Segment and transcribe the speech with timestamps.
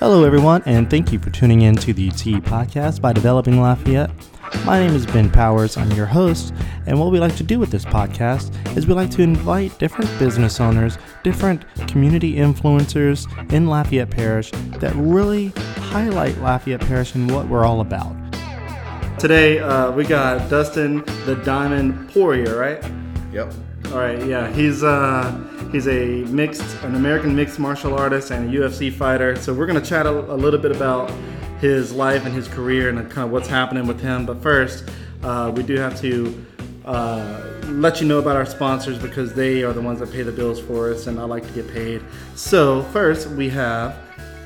[0.00, 4.10] Hello, everyone, and thank you for tuning in to the T Podcast by Developing Lafayette.
[4.64, 5.76] My name is Ben Powers.
[5.76, 6.54] I'm your host,
[6.86, 10.10] and what we like to do with this podcast is we like to invite different
[10.18, 17.46] business owners, different community influencers in Lafayette Parish that really highlight Lafayette Parish and what
[17.48, 18.16] we're all about.
[19.18, 22.82] Today, uh, we got Dustin the Diamond Poirier, right?
[23.34, 23.52] Yep.
[23.90, 25.36] All right, yeah, he's uh,
[25.72, 29.34] he's a mixed, an American mixed martial artist and a UFC fighter.
[29.34, 31.10] So we're gonna chat a, a little bit about
[31.58, 34.26] his life and his career and kind of what's happening with him.
[34.26, 34.88] But first,
[35.24, 36.46] uh, we do have to
[36.84, 40.30] uh, let you know about our sponsors because they are the ones that pay the
[40.30, 42.00] bills for us, and I like to get paid.
[42.36, 43.96] So first, we have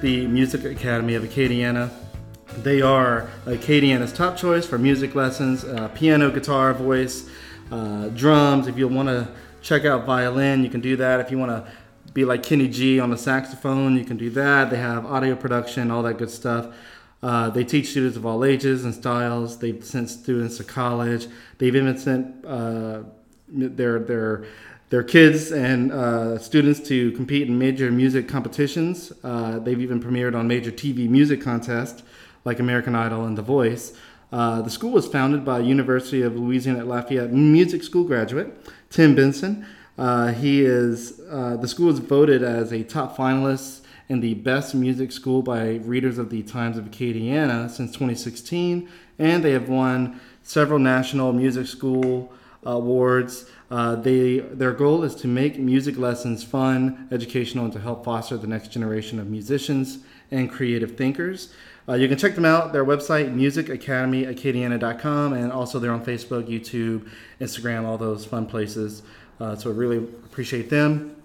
[0.01, 1.91] the Music Academy of Acadiana.
[2.63, 7.29] They are Acadiana's top choice for music lessons, uh, piano, guitar, voice,
[7.71, 8.67] uh, drums.
[8.67, 9.29] If you want to
[9.63, 11.21] check out violin, you can do that.
[11.21, 11.71] If you want to
[12.13, 14.71] be like Kenny G on the saxophone, you can do that.
[14.71, 16.75] They have audio production, all that good stuff.
[17.23, 19.59] Uh, they teach students of all ages and styles.
[19.59, 21.27] They've sent students to college.
[21.59, 23.05] They've even sent uh,
[23.49, 24.45] their their
[24.91, 29.13] their kids and uh, students to compete in major music competitions.
[29.25, 32.03] Uh, they've even premiered on major TV music contests
[32.45, 33.95] like American Idol and The Voice.
[34.35, 38.53] Uh, the school was founded by University of Louisiana at Lafayette music school graduate
[38.91, 39.65] Tim Benson.
[39.97, 44.75] Uh, he is uh, the school is voted as a top finalist in the best
[44.75, 48.89] music school by readers of the Times of Acadiana since 2016,
[49.21, 52.33] and they have won several national music school
[52.65, 53.49] awards.
[53.71, 58.37] Uh, they their goal is to make music lessons fun, educational, and to help foster
[58.37, 59.99] the next generation of musicians
[60.33, 61.55] and creative thinkers.
[61.89, 62.73] Uh, you can check them out.
[62.73, 67.09] Their website, musicacademyacadiana.com, and also they're on Facebook, YouTube,
[67.41, 69.03] Instagram, all those fun places.
[69.39, 71.17] Uh, so I really appreciate them.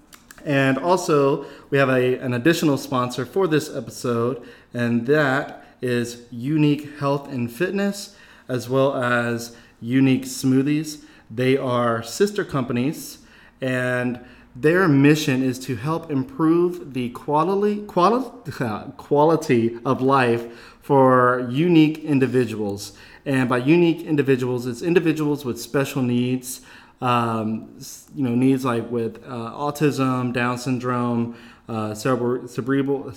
[0.46, 7.00] And also, we have a, an additional sponsor for this episode, and that is Unique
[7.00, 8.16] Health and Fitness,
[8.48, 11.04] as well as Unique Smoothies.
[11.32, 13.20] They are sister companies,
[13.62, 14.20] and
[14.56, 18.52] their mission is to help improve the quality, quality,
[18.98, 22.94] quality of life for unique individuals.
[23.26, 26.62] And by unique individuals, it's individuals with special needs,
[27.02, 27.78] um,
[28.16, 31.36] you know, needs like with uh, autism, Down syndrome,
[31.68, 33.14] uh, cerebral, cerebral,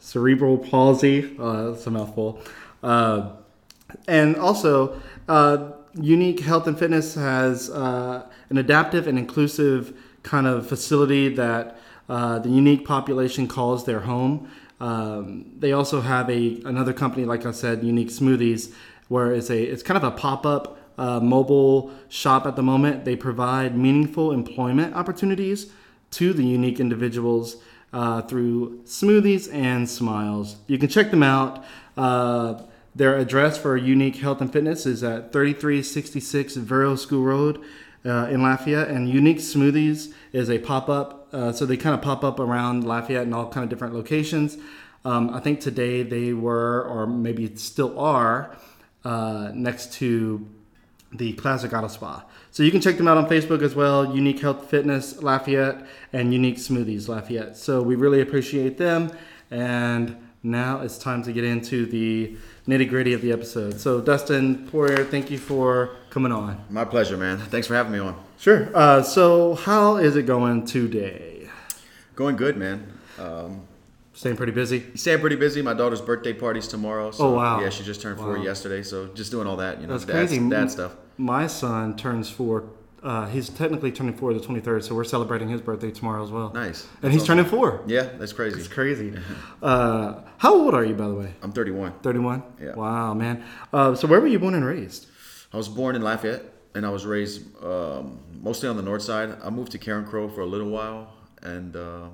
[0.00, 2.40] cerebral palsy, uh, that's a mouthful.
[2.82, 3.30] Uh,
[4.06, 10.66] and also, uh, Unique Health and Fitness has uh, an adaptive and inclusive kind of
[10.66, 14.50] facility that uh, the unique population calls their home.
[14.80, 18.72] Um, they also have a another company, like I said, Unique Smoothies,
[19.08, 23.04] where it's a it's kind of a pop up uh, mobile shop at the moment.
[23.04, 25.70] They provide meaningful employment opportunities
[26.12, 27.56] to the unique individuals
[27.92, 30.56] uh, through smoothies and smiles.
[30.66, 31.64] You can check them out.
[31.96, 32.62] Uh,
[32.94, 37.62] their address for Unique Health and Fitness is at 3366 Verot School Road
[38.08, 38.88] uh, in Lafayette.
[38.88, 41.28] And Unique Smoothies is a pop up.
[41.32, 44.56] Uh, so they kind of pop up around Lafayette in all kind of different locations.
[45.04, 48.56] Um, I think today they were, or maybe still are,
[49.04, 50.46] uh, next to
[51.12, 52.24] the Classic Auto Spa.
[52.50, 56.32] So you can check them out on Facebook as well, Unique Health Fitness Lafayette and
[56.32, 57.56] Unique Smoothies Lafayette.
[57.56, 59.10] So we really appreciate them.
[59.50, 62.36] And now it's time to get into the
[62.68, 63.80] nitty gritty of the episode.
[63.80, 66.62] So Dustin Poirier, thank you for coming on.
[66.70, 67.38] My pleasure, man.
[67.38, 68.22] Thanks for having me on.
[68.38, 68.68] Sure.
[68.76, 71.48] Uh, so how is it going today?
[72.14, 72.86] Going good, man.
[73.18, 73.62] Um,
[74.12, 74.84] Staying pretty busy.
[74.96, 75.62] Staying pretty busy.
[75.62, 77.12] My daughter's birthday party's tomorrow.
[77.12, 77.60] So, Oh, wow.
[77.60, 80.12] Yeah, she just turned four yesterday, so just doing all that, you know, That's dad,
[80.28, 80.48] crazy.
[80.50, 80.96] dad stuff.
[81.16, 82.64] My son turns four.
[83.02, 86.52] Uh, he's technically turning four the 23rd, so we're celebrating his birthday tomorrow as well.
[86.52, 86.82] Nice.
[86.84, 87.36] And That's he's awesome.
[87.38, 87.82] turning four.
[87.86, 88.58] Yeah, that's crazy.
[88.58, 89.14] It's crazy.
[89.62, 91.34] Uh, how old are you, by the way?
[91.42, 91.92] I'm 31.
[92.02, 92.42] 31?
[92.60, 92.74] Yeah.
[92.74, 93.44] Wow, man.
[93.72, 95.06] Uh, so where were you born and raised?
[95.52, 96.44] I was born in Lafayette,
[96.74, 99.36] and I was raised um, mostly on the north side.
[99.42, 101.12] I moved to Carencro for a little while,
[101.42, 102.08] and uh,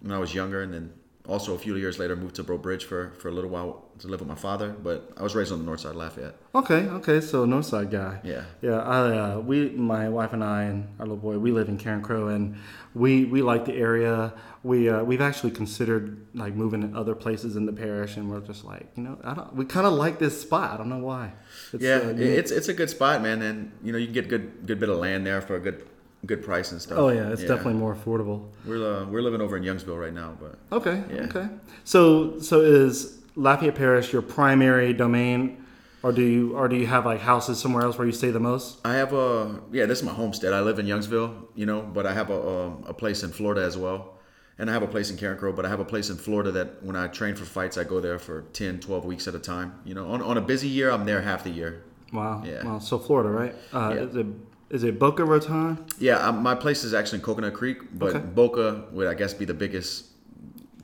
[0.00, 0.92] when I was younger, and then
[1.28, 4.08] also a few years later moved to Breaux Bridge for, for a little while to
[4.08, 4.70] live with my father.
[4.70, 6.34] But I was raised on the north side of Lafayette.
[6.54, 8.20] Okay, okay, so north side guy.
[8.22, 8.44] Yeah.
[8.62, 11.78] Yeah, I, uh, we, my wife and I and our little boy, we live in
[11.78, 12.56] Carencro, and
[12.94, 14.32] we, we like the area.
[14.62, 18.40] We, uh, we've actually considered like moving to other places in the parish, and we're
[18.40, 20.72] just like, you know, I don't, we kind of like this spot.
[20.72, 21.32] I don't know why.
[21.72, 24.28] It's, yeah, uh, it's it's a good spot, man, and you know you can get
[24.28, 25.86] good good bit of land there for a good
[26.26, 26.98] good price and stuff.
[26.98, 28.48] oh yeah, it's definitely more affordable.
[28.66, 31.02] We're uh, we're living over in Youngsville right now, but Okay.
[31.10, 31.22] Yeah.
[31.24, 31.48] Okay.
[31.84, 35.64] So so is Lafayette Parish your primary domain,
[36.02, 38.40] or do you or do you have like houses somewhere else where you stay the
[38.40, 38.80] most?
[38.84, 39.86] I have a yeah.
[39.86, 40.52] This is my homestead.
[40.52, 43.62] I live in Youngsville, you know, but I have a a, a place in Florida
[43.62, 44.18] as well,
[44.58, 46.82] and I have a place in Carencro, but I have a place in Florida that
[46.82, 49.74] when I train for fights, I go there for 10, 12 weeks at a time.
[49.84, 51.82] You know, on, on a busy year, I'm there half the year.
[52.12, 52.42] Wow.
[52.46, 52.64] Yeah.
[52.64, 52.78] Wow.
[52.78, 53.54] So Florida, right?
[53.72, 54.22] Uh, Yeah.
[54.70, 55.84] Is it Boca Raton?
[55.98, 58.18] Yeah, um, my place is actually in Coconut Creek, but Okay.
[58.18, 60.06] Boca would, I guess, be the biggest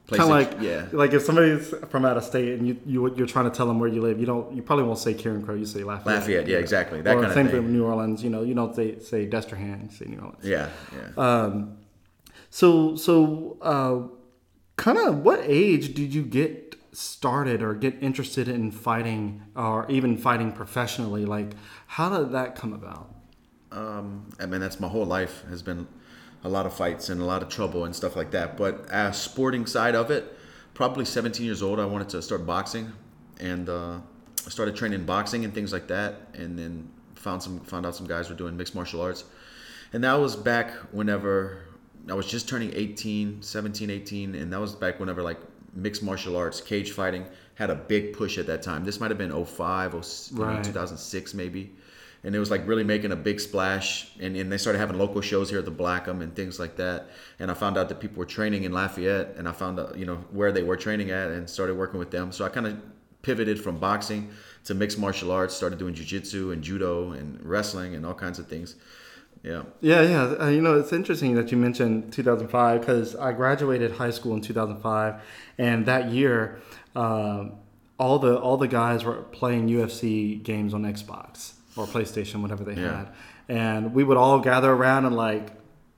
[0.07, 0.21] place.
[0.21, 0.87] Kind of like yeah.
[0.93, 3.81] like if somebody's from out of state and you, you you're trying to tell them
[3.81, 6.21] where you live, you don't you probably won't say Carencro, you say Lafayette.
[6.21, 7.01] Lafayette, yeah, exactly.
[7.03, 7.57] That or kind of same thing.
[7.57, 8.23] thing with New Orleans.
[8.23, 10.45] You know, you don't say say Destrehan, you say New Orleans.
[10.45, 10.69] Yeah,
[11.17, 11.63] yeah.
[12.51, 14.09] So so uh,
[14.77, 20.17] kind of what age did you get started or get interested in fighting or even
[20.17, 21.25] fighting professionally?
[21.25, 21.53] Like
[21.87, 23.15] how did that come about?
[23.73, 25.87] Um, I mean, that's my whole life has been
[26.45, 28.57] a lot of fights and a lot of trouble and stuff like that.
[28.57, 30.37] But as sporting side of it,
[30.75, 32.93] probably 17 years old, I wanted to start boxing,
[33.41, 33.99] and uh,
[34.47, 36.29] I started training boxing and things like that.
[36.35, 39.25] And then found some found out some guys were doing mixed martial arts,
[39.93, 41.63] and that was back whenever
[42.11, 45.39] I was just turning 18, 17, 18, and that was back whenever like
[45.75, 48.85] mixed martial arts, cage fighting had a big push at that time.
[48.85, 50.65] This might have been 05, 06, Right.
[50.65, 51.73] 2006 maybe.
[52.25, 54.13] And it was like really making a big splash.
[54.21, 57.09] And, and they started having local shows here at the Blackham and things like that.
[57.39, 60.07] And I found out that people were training in Lafayette and I found out, you
[60.07, 62.31] know, where they were training at and started working with them.
[62.31, 62.81] So I kind of
[63.23, 64.31] pivoted from boxing
[64.65, 68.47] to mixed martial arts, started doing jujitsu and judo and wrestling and all kinds of
[68.47, 68.77] things.
[69.43, 69.63] Yeah.
[69.81, 70.23] Yeah, yeah.
[70.41, 74.41] Uh, you know, it's interesting that you mentioned 2005 because I graduated high school in
[74.41, 75.21] 2005,
[75.59, 76.61] and that year,
[76.95, 77.55] um,
[77.99, 82.75] all the all the guys were playing UFC games on Xbox or PlayStation, whatever they
[82.81, 82.97] Yeah.
[82.99, 83.09] had,
[83.49, 85.51] and we would all gather around and like.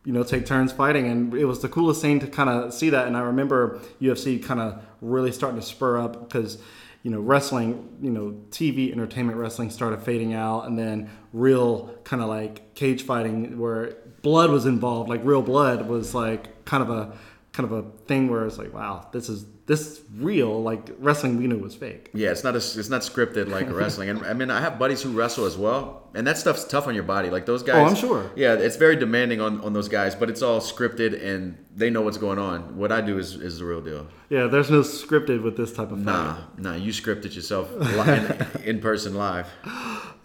[0.06, 2.91] You know, take turns fighting, and it was the coolest thing to kind of see
[2.91, 3.06] that.
[3.06, 6.59] And I remember UFC kind of really starting to spur up because,
[7.03, 12.20] you know, wrestling, you know, TV entertainment wrestling started fading out, and then real kind
[12.20, 16.91] of like cage fighting where blood was involved, like real blood was like kind of
[16.91, 17.17] a
[17.55, 20.61] kind of a thing where it's like, wow, this is this real.
[20.61, 22.11] Like wrestling we knew was fake.
[22.12, 24.09] Yeah, it's not a, it's not scripted like wrestling.
[24.09, 26.95] And I mean, I have buddies who wrestle as well, and that stuff's tough on
[26.97, 27.31] your body.
[27.31, 27.77] Like those guys.
[27.77, 28.31] Oh, I'm sure.
[28.35, 32.03] Yeah, it's very demanding on, on those guys, but it's all scripted and they know
[32.03, 32.77] what's going on.
[32.77, 34.09] What I do is, is the real deal.
[34.31, 36.06] Yeah, there's no scripted with this type of fight.
[36.06, 37.71] Nah, nah, you scripted yourself
[38.62, 39.47] in, in person live.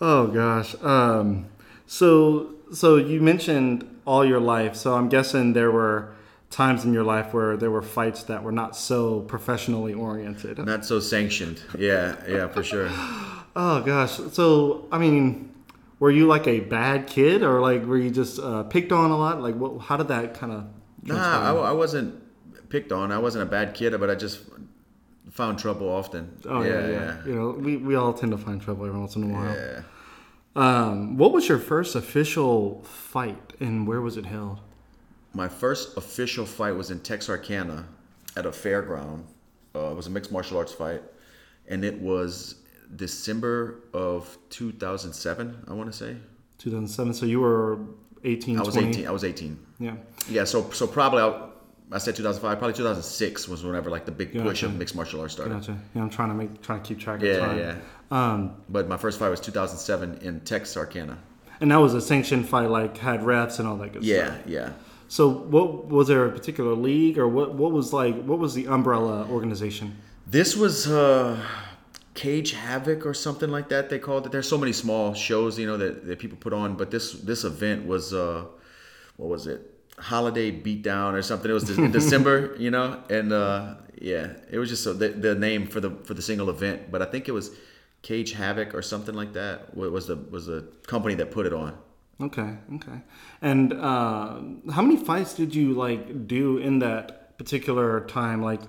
[0.01, 0.75] Oh gosh.
[0.81, 1.45] Um,
[1.85, 4.75] so so you mentioned all your life.
[4.75, 6.15] So I'm guessing there were
[6.49, 10.57] times in your life where there were fights that were not so professionally oriented.
[10.59, 11.61] Not so sanctioned.
[11.77, 12.89] Yeah, yeah, for sure.
[13.55, 14.19] Oh gosh.
[14.31, 15.53] So I mean,
[15.99, 19.17] were you like a bad kid, or like were you just uh, picked on a
[19.17, 19.41] lot?
[19.41, 19.79] Like, what?
[19.81, 20.65] How did that kind of?
[21.03, 22.21] Nah, I, I wasn't
[22.69, 23.11] picked on.
[23.11, 24.41] I wasn't a bad kid, but I just
[25.31, 26.37] found trouble often.
[26.45, 29.23] Oh yeah, yeah, You know, we, we all tend to find trouble every once in
[29.23, 29.55] a while.
[29.55, 29.81] yeah.
[30.55, 34.59] Um, what was your first official fight, and where was it held?
[35.33, 37.85] My first official fight was in Texarkana
[38.35, 39.23] at a fairground.
[39.75, 41.01] Uh, it was a mixed martial arts fight,
[41.67, 42.55] and it was
[42.95, 45.65] December of 2007.
[45.67, 46.15] I want to say
[46.57, 47.13] 2007.
[47.13, 47.79] So you were
[48.23, 48.57] 18.
[48.57, 48.89] I was 20.
[48.89, 49.07] 18.
[49.07, 49.59] I was 18.
[49.79, 49.95] Yeah.
[50.29, 51.47] Yeah, so so probably I,
[51.91, 52.57] I said 2005.
[52.57, 55.53] Probably 2006 was whenever like the big push of mixed martial arts started.
[55.53, 55.77] Gotcha.
[55.95, 57.57] Yeah, I'm trying to make trying to keep track of Yeah, time.
[57.59, 57.75] yeah.
[58.11, 61.19] Um, But my first fight was 2007 in Texarkana.
[61.61, 64.03] and that was a sanctioned fight, like had refs and all that good stuff.
[64.03, 64.71] Yeah, yeah.
[65.09, 67.55] So, what was there a particular league, or what?
[67.55, 68.23] What was like?
[68.23, 69.97] What was the umbrella organization?
[70.27, 71.43] This was uh,
[72.13, 73.89] Cage Havoc or something like that.
[73.89, 74.31] They called it.
[74.31, 76.75] There's so many small shows, you know, that, that people put on.
[76.75, 78.45] But this this event was uh,
[79.17, 79.61] what was it?
[79.97, 81.49] Holiday Beatdown or something.
[81.49, 85.33] It was in December, you know, and uh, yeah, it was just so the, the
[85.33, 86.91] name for the for the single event.
[86.91, 87.49] But I think it was
[88.03, 89.75] Cage Havoc or something like that.
[89.75, 91.75] Was the was the company that put it on.
[92.21, 93.01] Okay, okay.
[93.41, 98.41] And uh, how many fights did you like do in that particular time?
[98.41, 98.61] Like,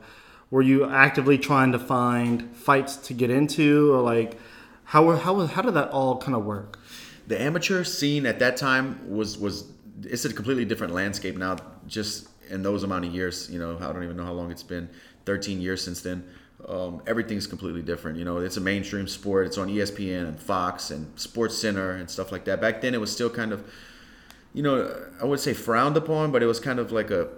[0.51, 4.39] were you actively trying to find fights to get into, or like,
[4.85, 6.79] how how how did that all kind of work?
[7.31, 9.71] the amateur scene at that time was was
[10.03, 13.93] it's a completely different landscape now just in those amount of years you know i
[13.93, 14.89] don't even know how long it's been
[15.27, 16.29] 13 years since then
[16.69, 20.91] um, everything's completely different you know it's a mainstream sport it's on espn and fox
[20.91, 23.65] and sports center and stuff like that back then it was still kind of
[24.53, 27.29] you know i would say frowned upon but it was kind of like a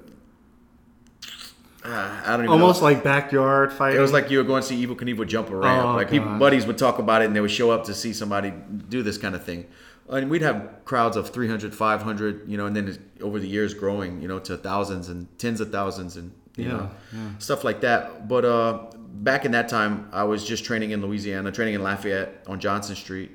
[1.85, 2.53] uh, i don't even know.
[2.53, 3.99] Almost like backyard fighting.
[3.99, 5.85] It was like you were going to see Evel Knievel jump a ramp.
[5.85, 8.13] Oh, like people, buddies would talk about it and they would show up to see
[8.13, 8.53] somebody
[8.89, 9.67] do this kind of thing.
[10.09, 14.23] And we'd have crowds of 300, 500, you know, and then over the years growing,
[14.23, 17.39] you know, to thousands and tens of thousands and, you Yeah, know, yeah.
[17.39, 18.29] stuff like that.
[18.29, 22.45] But uh, back in that time, I was just training in Louisiana, training in Lafayette
[22.47, 23.31] on Johnson Street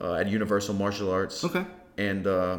[0.00, 1.44] uh, at Universal Martial Arts.
[1.44, 1.64] Okay.
[1.98, 2.58] And uh,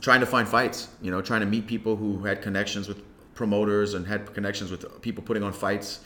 [0.00, 3.02] trying to find fights, you know, trying to meet people who had connections with
[3.34, 6.00] promoters and had connections with people putting on fights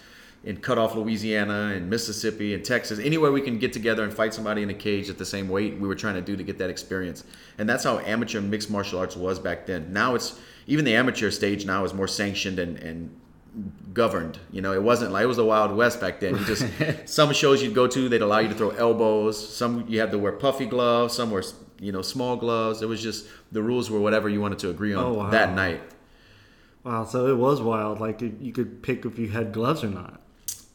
[0.47, 2.99] in Cutoff, Louisiana, and Mississippi, and Texas.
[2.99, 5.77] Anywhere we can get together and fight somebody in a cage at the same weight,
[5.79, 7.25] we were trying to do to get that experience.
[7.59, 9.93] And that's how amateur mixed martial arts was back then.
[9.93, 13.11] Now it's even the amateur stage now is more sanctioned and, and
[13.93, 14.39] governed.
[14.53, 16.37] You know, it wasn't like it was the Wild West back then.
[16.37, 16.67] You just
[17.07, 19.37] some shows you'd go to, they'd allow you to throw elbows.
[19.57, 21.15] Some you had to wear puffy gloves.
[21.15, 21.43] Some were
[21.81, 22.83] you know small gloves.
[22.83, 25.31] It was just the rules were whatever you wanted to agree on Oh, wow.
[25.31, 25.81] that night.
[26.85, 28.01] Wow, so it was wild.
[28.01, 30.21] Like you you could pick if you had gloves or not,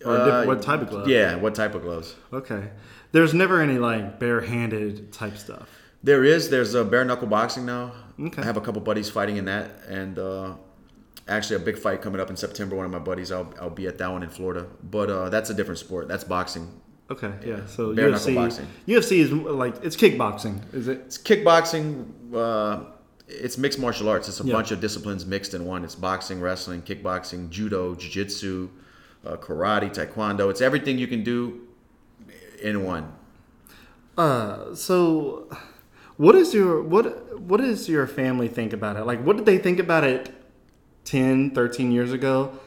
[0.06, 1.10] or Uh, what type of gloves.
[1.10, 2.16] Yeah, what type of gloves?
[2.34, 2.70] Okay.
[3.12, 5.68] There's never any like barehanded type stuff.
[6.04, 6.50] There is.
[6.50, 7.92] There's a bare knuckle boxing now.
[8.20, 8.42] Okay.
[8.42, 10.54] I have a couple buddies fighting in that, and uh,
[11.28, 12.76] actually a big fight coming up in September.
[12.76, 14.68] One of my buddies, I'll, I'll be at that one in Florida.
[14.84, 16.08] But uh, that's a different sport.
[16.08, 16.68] That's boxing.
[17.10, 17.66] Okay, yeah.
[17.66, 18.68] So Bare knuckle UFC, boxing.
[18.88, 21.02] UFC is like it's kickboxing, is it?
[21.06, 22.06] It's kickboxing.
[22.34, 22.84] Uh,
[23.28, 24.28] it's mixed martial arts.
[24.30, 24.54] It's a Yeah.
[24.54, 25.84] bunch of disciplines mixed in one.
[25.84, 28.70] It's boxing, wrestling, kickboxing, judo, jiu-jitsu,
[29.26, 30.50] uh, karate, taekwondo.
[30.50, 31.68] It's everything you can do
[32.62, 33.14] in one.
[34.18, 35.48] Uh, so
[36.18, 39.06] what is your what what does your family think about it?
[39.06, 40.34] Like, what did they think about it
[41.06, 42.60] 10, 13 years ago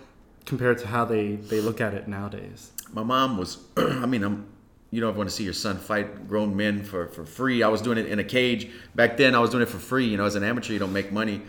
[0.46, 2.73] compared to how they they look at it nowadays?
[2.94, 4.46] my mom was i mean i'm
[4.90, 7.82] you don't want to see your son fight grown men for, for free i was
[7.82, 10.25] doing it in a cage back then i was doing it for free you know
[10.25, 11.42] as an amateur you don't make money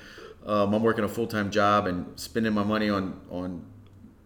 [0.46, 3.64] um, i'm working a full-time job and spending my money on on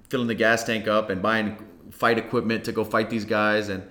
[0.10, 1.58] filling the gas tank up and buying
[1.92, 3.70] fight equipment to go fight these guys.
[3.70, 3.84] And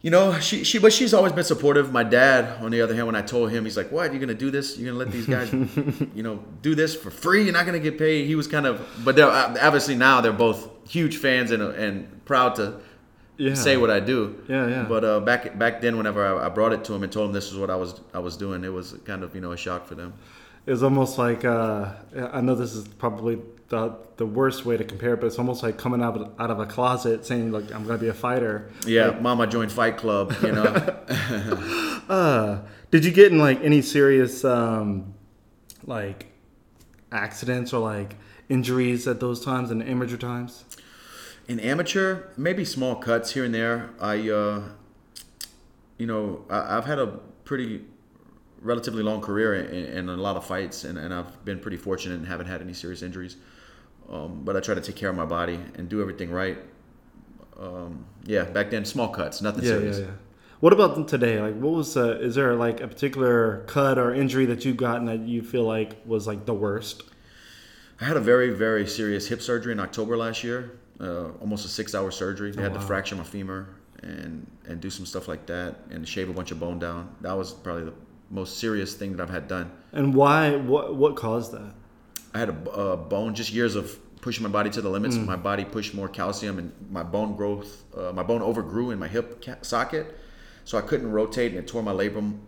[0.00, 1.92] you know she, she but she's always been supportive.
[1.92, 4.10] My dad on the other hand when i told him he's like what?
[4.12, 4.76] You're gonna do this?
[4.78, 5.52] You're gonna let these guys
[6.14, 7.44] you know do this for free?
[7.44, 8.26] You're not gonna get paid?
[8.26, 12.56] He was kind of but they're obviously now they're both huge fans and, and proud
[12.56, 12.80] to
[13.38, 13.54] Yeah.
[13.54, 14.42] say what i do.
[14.48, 14.82] Yeah, yeah.
[14.88, 17.32] but uh, back back then whenever I, I brought it to him and told him
[17.32, 19.56] this is what i was i was doing it was kind of you know a
[19.56, 20.12] shock for them.
[20.66, 21.92] It's almost like uh,
[22.32, 23.38] I know this is probably
[23.72, 26.50] the the worst way to compare, it, but it's almost like coming out of, out
[26.50, 28.70] of a closet saying like I'm gonna be a fighter.
[28.86, 30.98] yeah mama joined fight club you know
[32.08, 32.60] Uh,
[32.90, 35.14] did you get in like any serious um,
[35.86, 36.26] like
[37.10, 38.16] accidents or like
[38.50, 40.64] injuries at those times and amateur times?
[41.48, 43.90] In amateur, maybe small cuts here and there.
[44.00, 44.62] I, uh,
[45.96, 47.06] you know, I, I've had a
[47.44, 47.82] pretty
[48.60, 52.16] relatively long career in, in a lot of fights, and, and I've been pretty fortunate
[52.16, 53.36] and haven't had any serious injuries.
[54.10, 56.58] Um, but I try to take care of my body and do everything right.
[57.58, 59.98] Um, yeah, back then, small cuts, nothing Yeah, serious.
[59.98, 60.10] yeah, yeah.
[60.60, 61.40] What about today?
[61.40, 65.06] Like, what was uh, is there like a particular cut or injury that you've gotten
[65.06, 67.02] that you feel like was like the worst?
[68.00, 70.78] I had a very, very serious hip surgery in October last year.
[71.00, 72.52] Uh, almost a six-hour surgery.
[72.52, 73.66] They Oh, had to fracture my femur
[74.02, 77.08] and and do some stuff like that and shave a bunch of bone down.
[77.22, 77.94] That was probably the
[78.30, 79.70] most serious thing that I've had done.
[79.92, 80.54] And why?
[80.56, 81.74] What what caused that?
[82.34, 85.16] I had a, a bone, just years of pushing my body to the limits.
[85.16, 85.26] Mm.
[85.26, 89.08] My body pushed more calcium, and my bone growth, uh, my bone overgrew in my
[89.08, 90.18] hip ca- socket,
[90.64, 92.38] so I couldn't rotate, and it tore my labrum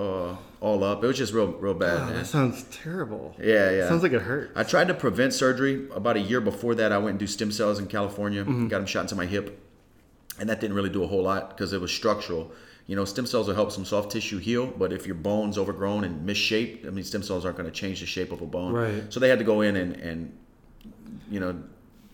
[0.00, 1.04] uh, all up.
[1.04, 2.08] It was just real, real bad.
[2.10, 3.34] Oh, that sounds terrible.
[3.38, 3.88] Yeah, yeah.
[3.88, 4.50] Sounds like it hurt.
[4.56, 5.88] I tried to prevent surgery.
[5.94, 8.42] About a year before that, I went and do stem cells in California.
[8.42, 8.68] Mm-hmm.
[8.68, 9.62] Got them shot into my hip,
[10.38, 12.50] and that didn't really do a whole lot because it was structural.
[12.90, 16.02] You know, stem cells will help some soft tissue heal, but if your bone's overgrown
[16.02, 18.72] and misshaped, I mean, stem cells aren't going to change the shape of a bone.
[18.72, 19.12] Right.
[19.12, 20.36] So they had to go in and, and
[21.30, 21.62] you know,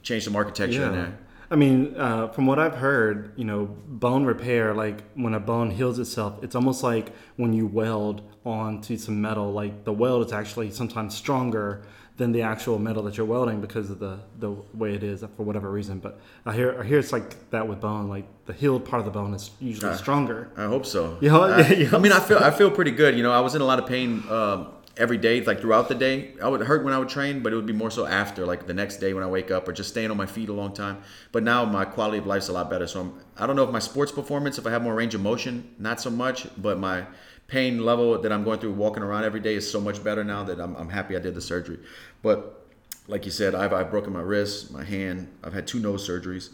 [0.03, 1.19] change some architecture in there.
[1.51, 5.71] I mean, uh, from what I've heard, you know, bone repair, like when a bone
[5.71, 9.53] heals itself, it's almost like when you weld onto some metal.
[9.53, 11.85] Like the weld is actually sometimes stronger
[12.17, 15.43] than the actual metal that you're welding because of the, the way it is for
[15.43, 15.99] whatever reason.
[15.99, 18.09] But I hear I hear it's like that with bone.
[18.09, 20.49] Like the healed part of the bone is usually Uh, stronger.
[20.57, 21.19] I hope so.
[21.21, 23.17] You hope- I, you I mean, I feel I feel pretty good.
[23.17, 25.95] You know, I was in a lot of pain um, every day, like throughout the
[25.95, 26.33] day.
[26.43, 28.67] I would hurt when I would train, but it would be more so after, like
[28.67, 30.73] the next day when I wake up, or just staying on my feet a long
[30.73, 31.03] time.
[31.33, 32.87] But now my quality of life's a lot better.
[32.87, 35.21] So I'm, I don't know if my sports performance, if I have more range of
[35.21, 37.05] motion, not so much, but my
[37.47, 40.43] pain level that I'm going through walking around every day is so much better now
[40.45, 41.79] that I'm, I'm happy I did the surgery.
[42.23, 42.67] But
[43.07, 45.29] like you said, I've, I've broken my wrist, my hand.
[45.45, 46.51] I've had two nose surgeries.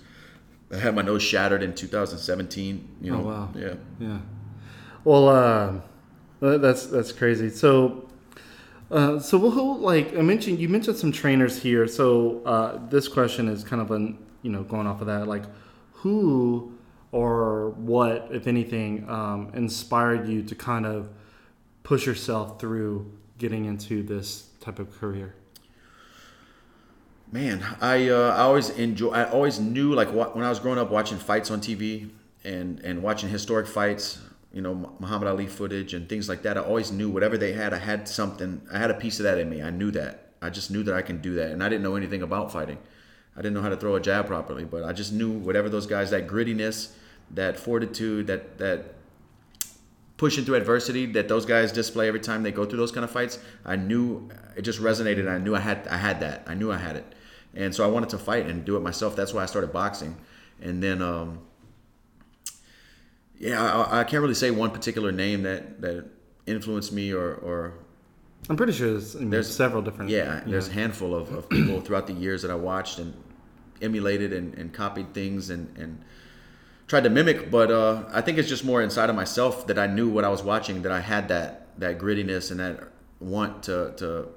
[0.73, 2.89] I had my nose shattered in 2017.
[3.01, 3.49] You know, Oh, wow.
[3.55, 3.75] yeah.
[4.01, 4.19] Yeah.
[5.05, 5.81] Well, uh,
[6.45, 7.49] uh, that's that's crazy.
[7.51, 8.09] So,
[8.93, 11.89] uh, so who like I mentioned, you mentioned some trainers here.
[11.89, 15.45] So uh, this question is kind of an you know going off of that, like
[15.93, 16.79] who
[17.11, 21.11] or what, if anything, um, inspired you to kind of
[21.83, 25.35] push yourself through getting into this type of career?
[27.31, 29.11] Man, I uh, I always enjoy.
[29.11, 32.11] I always knew like when I was growing up watching fights on TV
[32.45, 34.19] and and watching historic fights,
[34.53, 36.59] you know Muhammad Ali footage and things like that.
[36.59, 38.61] I always knew whatever they had, I had something.
[38.73, 39.63] I had a piece of that in me.
[39.63, 41.97] I knew that, I just knew that I can do that, and I didn't know
[41.97, 42.79] anything about fighting.
[43.35, 45.87] I didn't know how to throw a jab properly, but I just knew whatever those
[45.87, 46.93] guys, that grittiness,
[47.31, 48.95] that fortitude, that that
[50.19, 53.11] pushing through adversity that those guys display every time they go through those kind of
[53.11, 53.39] fights.
[53.65, 55.29] I knew it just resonated.
[55.29, 56.45] I knew I had I had that.
[56.47, 57.07] I knew I had it,
[57.55, 59.17] and so I wanted to fight and do it myself.
[59.17, 60.17] That's why I started boxing,
[60.61, 61.01] and then.
[61.01, 61.41] Um,
[63.43, 66.07] yeah, I, I can't really say one particular name that, that
[66.47, 67.75] influenced me or, or
[68.49, 70.11] I'm pretty sure there's, I mean, There's- several different.
[70.11, 73.13] yeah, there's a handful of, of people throughout the years that I watched and
[73.81, 76.03] emulated and, and copied things and, and
[76.89, 77.51] tried to mimic.
[77.51, 80.29] But uh, I think it's just more inside of myself that I knew what I
[80.29, 82.81] was watching, that I had that that grittiness and that
[83.19, 84.29] want to, to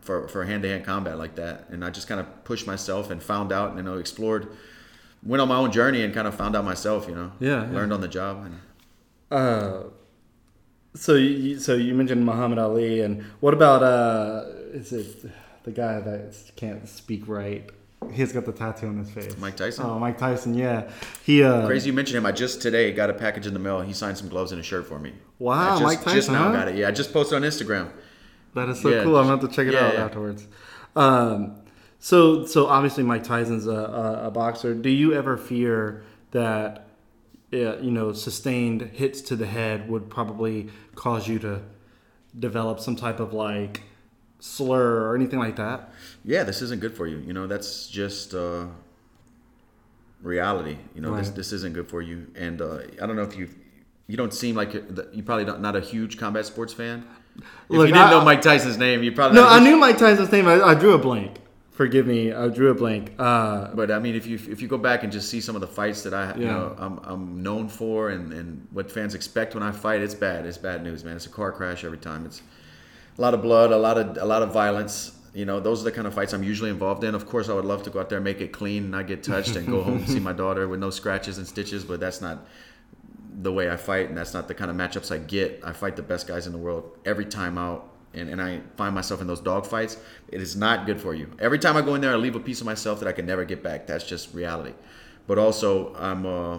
[0.00, 1.68] for for hand to hand combat like that.
[1.70, 4.48] And I just kind of pushed myself and found out, you know, explored,
[5.22, 7.74] went on my own journey and kind of found out myself, you know, Yeah, yeah.
[7.76, 8.44] learned on the job.
[8.46, 8.54] And
[9.30, 9.82] Uh,
[10.94, 15.30] so you so you mentioned Muhammad Ali, and what about uh, is it
[15.64, 17.70] the guy that can't speak right?
[18.12, 19.36] He's got the tattoo on his face.
[19.38, 19.84] Mike Tyson?
[19.84, 20.54] Oh, Mike Tyson.
[20.54, 20.90] Yeah,
[21.22, 21.42] he.
[21.44, 22.24] Uh, Crazy you mentioned him.
[22.26, 23.82] I just today got a package in the mail.
[23.82, 25.12] He signed some gloves and a shirt for me.
[25.38, 26.52] Wow, I just, Mike Just now huh?
[26.52, 26.76] got it.
[26.76, 27.90] Yeah, I just posted on Instagram.
[28.54, 29.04] That is so Yeah.
[29.04, 29.16] cool.
[29.16, 30.04] I'm gonna have to check it Yeah, out yeah.
[30.06, 30.48] afterwards.
[30.96, 31.56] Um,
[32.00, 34.74] so so obviously Mike Tyson's a, a, a boxer.
[34.74, 36.02] Do you ever fear
[36.32, 36.86] that
[37.52, 41.60] uh, you know sustained hits to the head would probably cause you to
[42.38, 43.82] develop some type of like
[44.38, 45.90] slur or anything like that?
[46.24, 47.18] Yeah, this isn't good for you.
[47.18, 48.66] You know, that's just uh,
[50.22, 50.76] reality.
[50.94, 51.36] You know, this Right.
[51.36, 52.26] this isn't good for you.
[52.34, 53.48] And uh, I don't know if you
[54.06, 57.04] you don't seem like you're- probably don't, not a huge combat sports fan.
[57.36, 59.76] If Look, you didn't I- know Mike Tyson's name, you probably No, not I knew
[59.76, 60.48] Mike Tyson's name.
[60.48, 61.38] I, I drew a blank.
[61.80, 62.30] Forgive me.
[62.30, 63.12] I drew a blank.
[63.18, 65.62] Uh, But I mean, if you if you go back and just see some of
[65.62, 69.54] the fights that I you know I'm, I'm known for and, and what fans expect
[69.54, 70.44] when I fight, it's bad.
[70.44, 71.16] It's bad news, man.
[71.16, 72.26] It's a car crash every time.
[72.26, 72.42] It's
[73.16, 75.12] a lot of blood, a lot of a lot of violence.
[75.32, 77.14] You know, those are the kind of fights I'm usually involved in.
[77.14, 79.56] Of course, I would love to go out there, make it clean, not get touched,
[79.56, 81.82] and go home and see my daughter with no scratches and stitches.
[81.82, 82.46] But that's not
[83.40, 85.62] the way I fight, and that's not the kind of matchups I get.
[85.64, 88.94] I fight the best guys in the world every time out, and, and I find
[88.94, 89.96] myself in those dog fights.
[90.28, 91.30] It is not good for you.
[91.38, 93.26] Every time I go in there, I leave a piece of myself that I can
[93.26, 93.86] never get back.
[93.86, 94.74] That's just reality.
[95.26, 96.58] But also, I'm uh,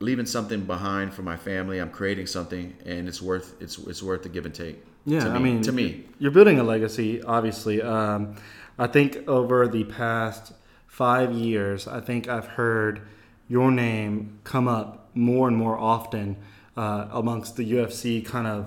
[0.00, 1.78] leaving something behind for my family.
[1.78, 4.82] I'm creating something, and it's worth it's it's worth the give and take.
[5.04, 7.22] Yeah, to me, I mean, to me, you're building a legacy.
[7.22, 8.36] Obviously, um,
[8.78, 10.52] I think over the past
[10.86, 13.02] five years, I think I've heard
[13.48, 16.36] your name come up more and more often
[16.76, 18.66] uh, amongst the UFC kind of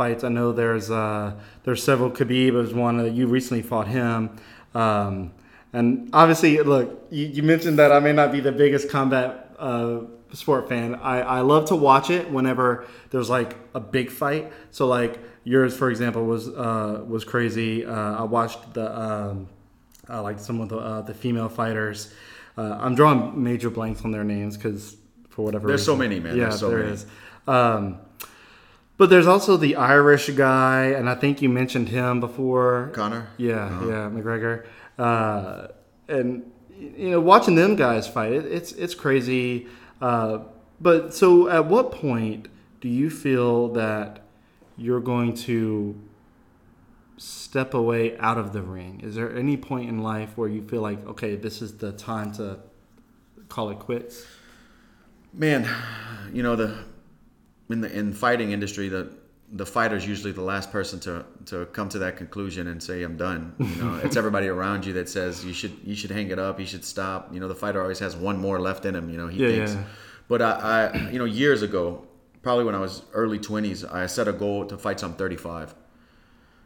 [0.00, 0.24] fights.
[0.24, 1.34] I know there's uh,
[1.64, 2.10] there's several.
[2.10, 4.18] Khabib is one that you recently fought him.
[4.74, 5.32] Um,
[5.74, 10.00] and obviously, look, you, you mentioned that I may not be the biggest combat uh,
[10.32, 10.94] sport fan.
[10.94, 14.50] I, I love to watch it whenever there's like a big fight.
[14.70, 17.84] So like yours, for example, was uh, was crazy.
[17.84, 19.48] Uh, I watched the um,
[20.08, 22.12] uh, like some of the uh, the female fighters.
[22.56, 24.96] Uh, I'm drawing major blanks on their names because
[25.28, 26.36] for whatever There's so many, man.
[26.36, 26.92] Yeah, There's so there many.
[26.92, 27.06] is.
[27.46, 27.98] Um,
[29.00, 32.90] but there's also the Irish guy, and I think you mentioned him before.
[32.92, 33.28] Conor.
[33.38, 33.88] Yeah, Uh-huh.
[33.88, 34.66] yeah, McGregor,
[34.98, 35.68] uh,
[36.06, 39.68] and you know, watching them guys fight, it, it's it's crazy.
[40.02, 40.40] Uh,
[40.82, 42.48] but so, at what point
[42.82, 44.20] do you feel that
[44.76, 45.98] you're going to
[47.16, 49.00] step away out of the ring?
[49.02, 52.32] Is there any point in life where you feel like, okay, this is the time
[52.32, 52.58] to
[53.48, 54.26] call it quits?
[55.32, 55.66] Man,
[56.34, 56.84] you know the
[57.70, 59.12] in the in fighting industry, the
[59.52, 63.16] the fighter's usually the last person to to come to that conclusion and say I'm
[63.16, 63.54] done.
[63.58, 66.60] You know, it's everybody around you that says you should you should hang it up,
[66.60, 67.32] you should stop.
[67.32, 69.10] You know, the fighter always has one more left in him.
[69.10, 69.74] You know, he Yeah, thinks.
[69.74, 69.84] yeah.
[70.28, 72.06] But I, I, you know, years ago,
[72.42, 75.74] probably when I was early 20s, I set a goal to fight I'm 35.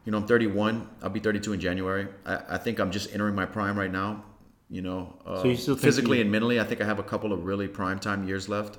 [0.05, 0.87] You know, I'm 31.
[1.03, 2.09] I'll be 32 in January.
[2.27, 4.23] I, I think I'm just entering my prime right now.
[4.69, 7.03] You know, uh, So you still physically you- and mentally, I think I have a
[7.03, 8.77] couple of really prime time years left.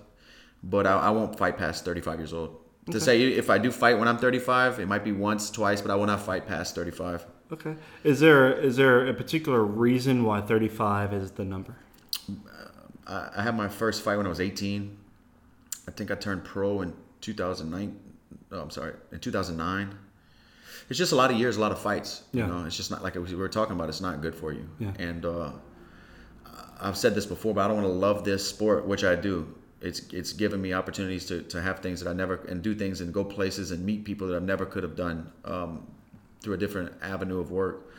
[0.64, 2.58] But I, I won't fight past 35 years old.
[2.92, 5.90] To say if I do fight when I'm 35, it might be once, twice, but
[5.90, 7.26] I will not fight past 35.
[7.52, 7.76] Okay.
[8.04, 11.76] Is there is there a particular reason why 35 is the number?
[13.08, 14.98] I, I had my first fight when I was 18.
[15.88, 18.00] I think I turned pro in 2009.
[18.52, 19.96] No, I'm sorry, in 2009.
[20.90, 22.24] It's just a lot of years, a lot of fights.
[22.32, 22.46] Yeah.
[22.46, 23.90] You know, it's just not like we were talking about.
[23.90, 24.68] It's not good for you.
[24.80, 24.92] Yeah.
[25.00, 25.52] And uh,
[26.80, 29.54] I've said this before, but I don't want to love this sport, which I do.
[29.86, 33.02] It's it's given me opportunities to, to have things that I never and do things
[33.02, 35.86] and go places and meet people that I never could have done um,
[36.42, 37.94] through a different avenue of work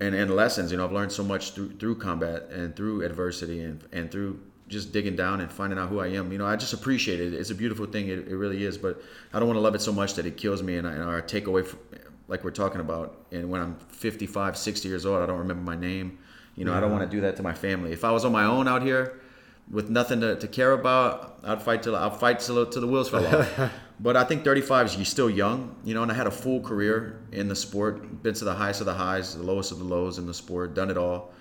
[0.00, 0.70] and, and lessons.
[0.70, 4.40] You know, I've learned so much through through combat and through adversity and, and through
[4.68, 6.32] just digging down and finding out who I am.
[6.32, 7.34] You know, I just appreciate it.
[7.34, 8.08] It's a beautiful thing.
[8.08, 8.78] It, it really is.
[8.78, 10.96] But I don't want to love it so much that it kills me and I,
[10.96, 11.80] or I take away from,
[12.28, 13.26] like we're talking about.
[13.30, 16.18] And when I'm 55, 60 years old, I don't remember my name.
[16.56, 17.92] You know, I don't want to do that to my family.
[17.92, 19.20] If I was on my own out here
[19.70, 23.08] with nothing to, to care about, I'd fight till I'll fight till, till the wheels
[23.08, 23.72] fell off.
[24.00, 26.60] but I think 35 is you're still young, you know, and I had a full
[26.60, 29.84] career in the sport, been to the highest of the highs, the lowest of the
[29.84, 31.32] lows in the sport, done it all.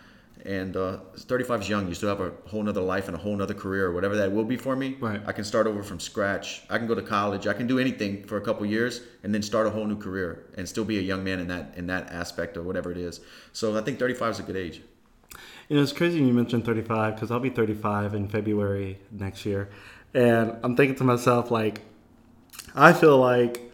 [0.45, 1.87] And uh, 35 is young.
[1.87, 4.43] You still have a whole nother life and a whole nother career, whatever that will
[4.43, 4.97] be for me.
[4.99, 5.21] Right.
[5.25, 6.63] I can start over from scratch.
[6.69, 7.47] I can go to college.
[7.47, 10.47] I can do anything for a couple years and then start a whole new career
[10.57, 13.21] and still be a young man in that in that aspect or whatever it is.
[13.53, 14.81] So I think 35 is a good age.
[15.69, 19.69] You know, it's crazy you mentioned 35 because I'll be 35 in February next year.
[20.13, 21.81] And I'm thinking to myself, like,
[22.75, 23.69] I feel like.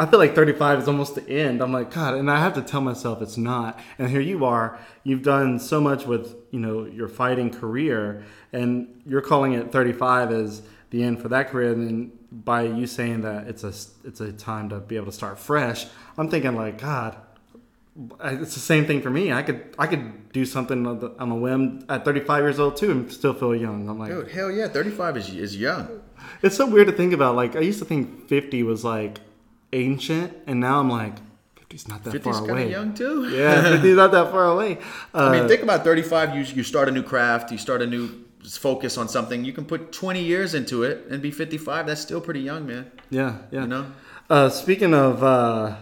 [0.00, 1.60] I feel like 35 is almost the end.
[1.60, 3.80] I'm like, God, and I have to tell myself it's not.
[3.98, 4.78] And here you are.
[5.02, 8.22] You've done so much with, you know, your fighting career,
[8.52, 11.72] and you're calling it 35 as the end for that career.
[11.72, 13.72] And then by you saying that it's a
[14.06, 17.16] it's a time to be able to start fresh, I'm thinking like, God,
[18.22, 19.32] it's the same thing for me.
[19.32, 22.76] I could I could do something on, the, on a whim at 35 years old
[22.76, 23.88] too and still feel young.
[23.88, 26.00] I'm like, Dude, hell yeah, 35 is, is young.
[26.42, 27.34] it's so weird to think about.
[27.34, 29.20] Like I used to think 50 was like
[29.72, 31.16] ancient, and now I'm like,
[31.68, 32.64] 50's not that 50's far kind away.
[32.64, 33.28] of young too.
[33.30, 34.78] Yeah, 50's not that far away.
[35.14, 36.36] Uh, I mean, think about 35.
[36.36, 37.50] You you start a new craft.
[37.52, 38.08] You start a new
[38.48, 39.44] focus on something.
[39.44, 41.86] You can put 20 years into it and be 55.
[41.86, 42.90] That's still pretty young, man.
[43.10, 43.62] yeah, yeah.
[43.62, 43.86] You know.
[44.30, 45.76] Uh, speaking of, uh,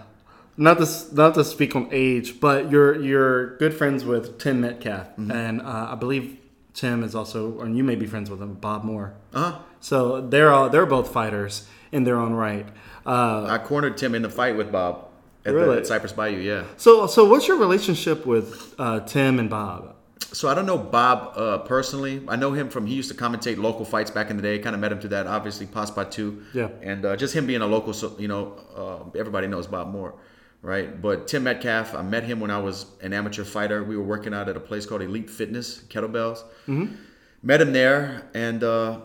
[0.57, 5.09] not to not to speak on age, but you're you're good friends with Tim Metcalf,
[5.17, 5.31] Mm-hmm.
[5.31, 6.39] and uh, I believe
[6.75, 9.15] Tim is also, and you may be friends with him, Bob Moore.
[9.35, 9.59] Uh huh.
[9.81, 12.67] So they're all they're both fighters in their own right.
[13.05, 15.09] Uh, I cornered Tim in the fight with Bob
[15.45, 15.77] at, Really?
[15.77, 16.39] the, at Cypress Bayou.
[16.39, 16.65] Yeah.
[16.77, 19.95] so so what's your relationship with uh, Tim and Bob?
[20.33, 22.21] So I don't know Bob uh, personally.
[22.27, 24.59] I know him from he used to commentate local fights back in the day.
[24.59, 26.43] Kind of met him through that, obviously Paspatu.
[26.53, 26.69] Yeah.
[26.83, 30.15] And uh, just him being a local, so, you know, uh, everybody knows Bob Moore,
[30.63, 31.01] right?
[31.01, 33.85] But Tim Metcalf, I met him when I was an amateur fighter.
[33.85, 36.43] We were working out at a place called Elite Fitness Kettlebells.
[36.67, 36.95] Mm-hmm.
[37.43, 39.01] Met him there and uh,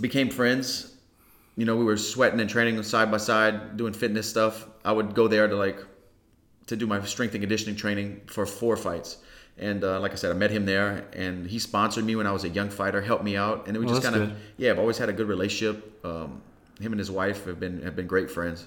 [0.00, 0.96] became friends.
[1.56, 4.66] You know, we were sweating and training side by side, doing fitness stuff.
[4.84, 5.78] I would go there to like
[6.66, 9.18] to do my strength and conditioning training for four fights.
[9.56, 12.32] And uh, like I said, I met him there, and he sponsored me when I
[12.32, 14.70] was a young fighter, helped me out, and we Oh, just kind of yeah.
[14.72, 16.04] I've always had a good relationship.
[16.04, 16.42] Um,
[16.80, 18.66] him and his wife have been have been great friends.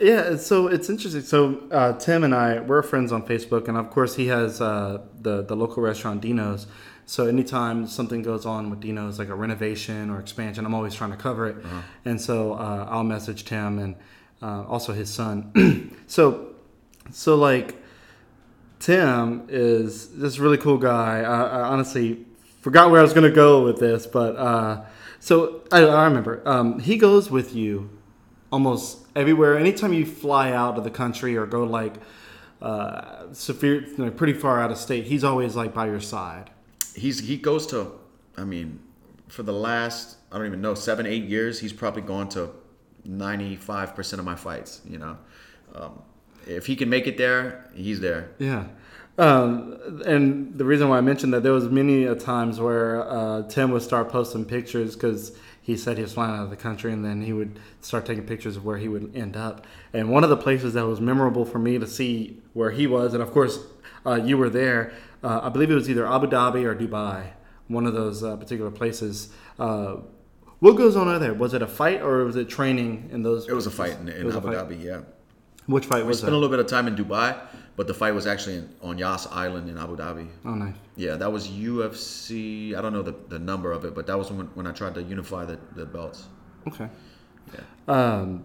[0.00, 1.20] Yeah, so it's interesting.
[1.22, 5.02] So uh, Tim and I we're friends on Facebook, and of course he has uh,
[5.20, 6.66] the the local restaurant Dino's.
[7.04, 11.10] So anytime something goes on with Dino's, like a renovation or expansion, I'm always trying
[11.10, 11.56] to cover it.
[12.04, 13.96] And so uh, I'll message Tim and
[14.40, 15.96] uh, also his son.
[16.06, 16.54] so
[17.10, 17.76] so like
[18.78, 21.20] Tim is this really cool guy.
[21.22, 22.24] I, I honestly
[22.60, 24.84] forgot where I was going to go with this, but uh,
[25.18, 27.90] so I, I remember um, he goes with you
[28.50, 29.58] almost everywhere.
[29.58, 31.94] Anytime you fly out of the country or go like
[32.60, 36.50] uh, severe, you know, pretty far out of state, he's always like by your side.
[36.94, 37.92] He's he goes to,
[38.36, 38.80] I mean,
[39.28, 42.50] for the last I don't even know seven eight years, he's probably gone to
[43.04, 44.80] ninety five percent of my fights.
[44.88, 45.18] You know,
[45.74, 46.02] um,
[46.46, 48.32] if he can make it there, he's there.
[48.38, 48.66] Yeah.
[49.18, 53.42] Um, and the reason why I mentioned that there was many a times where uh,
[53.48, 56.92] Tim would start posting pictures because he said he was flying out of the country,
[56.92, 59.66] and then he would start taking pictures of where he would end up.
[59.92, 63.14] And one of the places that was memorable for me to see where he was,
[63.14, 63.60] and of course
[64.06, 64.92] uh, you were there.
[65.22, 67.32] Uh, I believe it was either Abu Dhabi or Dubai,
[67.68, 69.30] one of those uh, particular places.
[69.58, 69.96] Uh,
[70.60, 71.34] what goes on there?
[71.34, 73.48] Was it a fight or was it training in those?
[73.48, 74.56] It was a fight in, in Abu fight.
[74.56, 74.82] Dhabi.
[74.82, 75.00] Yeah.
[75.70, 76.36] Which fight We was spent that?
[76.36, 77.36] a little bit of time in Dubai,
[77.76, 80.26] but the fight was actually in, on Yas Island in Abu Dhabi.
[80.44, 80.74] Oh, nice.
[80.96, 82.76] Yeah, that was UFC.
[82.76, 84.94] I don't know the, the number of it, but that was when, when I tried
[84.94, 86.26] to unify the, the belts.
[86.68, 86.88] Okay.
[87.54, 87.60] Yeah.
[87.88, 88.44] Um,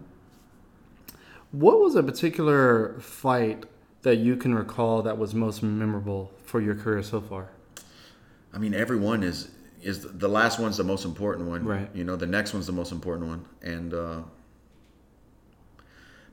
[1.52, 3.64] what was a particular fight
[4.02, 7.48] that you can recall that was most memorable for your career so far?
[8.52, 9.50] I mean, every one is
[9.82, 11.64] is the last one's the most important one.
[11.64, 11.88] Right.
[11.94, 14.22] You know, the next one's the most important one, and uh,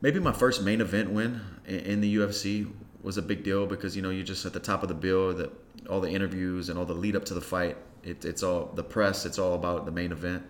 [0.04, 3.96] maybe my first main event win in, in the UFC was a big deal because
[3.96, 5.34] you know you're just at the top of the bill.
[5.34, 5.52] That
[5.90, 8.84] all the interviews and all the lead up to the fight, it, it's all the
[8.84, 9.26] press.
[9.26, 10.44] It's all about the main event.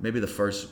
[0.00, 0.68] Maybe the first.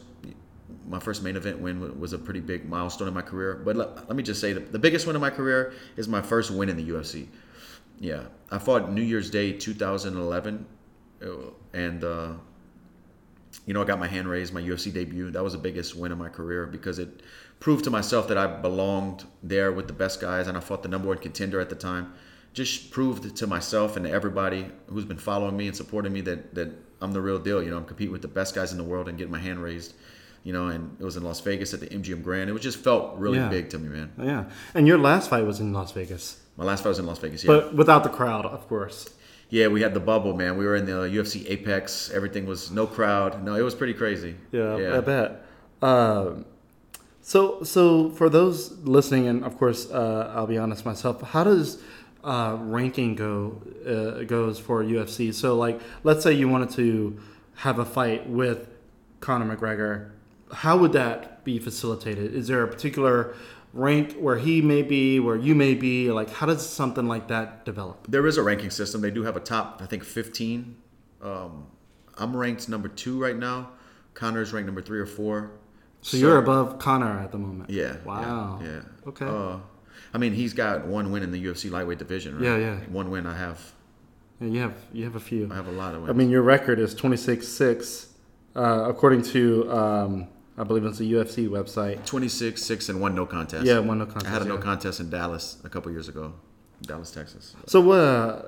[0.89, 3.61] My first main event win was a pretty big milestone in my career.
[3.63, 6.23] But let, let me just say, the, the biggest win in my career is my
[6.23, 7.27] first win in the UFC.
[8.01, 10.67] Yeah, I fought New Year's Day 2011,
[11.23, 11.29] uh,
[11.75, 12.33] and uh,
[13.67, 15.31] you know I got my hand raised, my UFC debut.
[15.31, 17.21] That was the biggest win of my career because it
[17.63, 20.89] proved to myself that I belonged there with the best guys, and I fought the
[20.89, 22.13] number one contender at the time.
[22.55, 26.55] Just proved to myself and to everybody who's been following me and supporting me that
[26.57, 26.71] that
[27.01, 27.63] I'm the real deal.
[27.63, 29.63] You know, I'm competing with the best guys in the world and getting my hand
[29.63, 29.95] raised.
[30.43, 32.51] You know, and it was in Las Vegas at the MGM Grand.
[32.51, 33.49] It was just felt really Yeah.
[33.49, 34.11] big to me, man.
[34.21, 34.45] Yeah.
[34.75, 36.25] And your last fight was in Las Vegas,
[36.57, 37.45] My last fight was in Las Vegas.
[37.45, 39.09] Yeah, but without the crowd, of course.
[39.51, 40.57] yeah, we had the bubble, man.
[40.57, 42.11] We were in the UFC Apex.
[42.13, 43.45] Everything was no crowd.
[43.45, 44.35] No, it was pretty crazy.
[44.51, 45.45] Yeah, I bet.
[45.81, 46.45] Um,
[47.23, 51.23] so, so for those listening, and of course, uh, I'll be honest myself.
[51.23, 51.81] How does
[52.25, 55.33] uh, ranking go uh, goes for UFC?
[55.33, 57.19] So, like, let's say you wanted to
[57.57, 58.69] have a fight with
[59.21, 60.11] Conor McGregor.
[60.53, 62.35] How would that be facilitated?
[62.35, 63.35] Is there a particular
[63.73, 66.11] rank where he may be, where you may be?
[66.11, 68.07] Like, how does something like that develop?
[68.09, 69.01] There is a ranking system.
[69.01, 70.77] They do have a top, I think, 15.
[71.23, 71.67] Um,
[72.19, 73.71] I'm ranked number two right now.
[74.15, 75.53] Conor's ranked number three or four.
[76.03, 77.71] So, you're above Conor at the moment.
[77.71, 77.97] Yeah.
[78.05, 78.61] Wow.
[78.63, 78.69] Yeah.
[78.69, 78.81] yeah.
[79.09, 79.25] Okay.
[79.27, 79.59] Uh,
[80.15, 82.45] I mean, he's got one win in the UFC lightweight division, right?
[82.45, 82.77] Yeah, yeah.
[82.91, 83.25] One win.
[83.27, 83.73] I have.
[84.41, 85.49] Yeah, you have you have a few.
[85.51, 86.11] I have a lot of wins.
[86.11, 88.09] I mean, your record is 26 6,
[88.57, 90.27] uh, according to, um,
[90.59, 92.05] I believe it's a UFC website.
[92.05, 93.65] 26, six, and one no contest.
[93.65, 94.27] Yeah, one no contest.
[94.27, 96.35] I had a no contest in Dallas a couple years ago,
[96.83, 97.55] Dallas, Texas.
[97.67, 98.43] So, what, uh,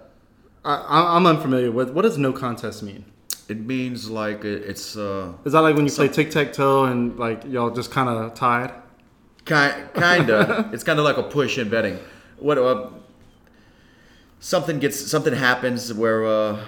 [0.64, 3.04] I, I- I'm unfamiliar with, what does no contest mean?
[3.48, 6.84] It means like it, it's uh, Is that like when you play tic tac toe
[6.84, 8.72] and like y'all just kind of tied?
[9.44, 10.70] Kind, kinda.
[10.72, 11.98] it's kind of like a push in betting.
[12.38, 12.90] What uh,
[14.40, 16.64] something gets something happens where uh,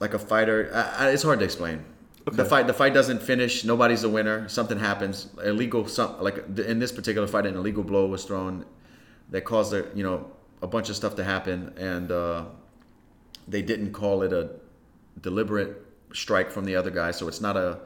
[0.00, 0.70] like a fighter.
[0.72, 1.84] I, it's hard to explain.
[2.26, 2.36] Okay.
[2.38, 3.64] The fight the fight doesn't finish.
[3.64, 4.48] Nobody's the winner.
[4.48, 5.28] Something happens.
[5.44, 5.86] Illegal.
[5.86, 8.64] Some like in this particular fight, an illegal blow was thrown
[9.30, 10.30] that caused a you know
[10.62, 12.44] a bunch of stuff to happen, and uh,
[13.46, 14.50] they didn't call it a
[15.20, 15.76] deliberate
[16.12, 17.80] strike from the other guy, so it's not a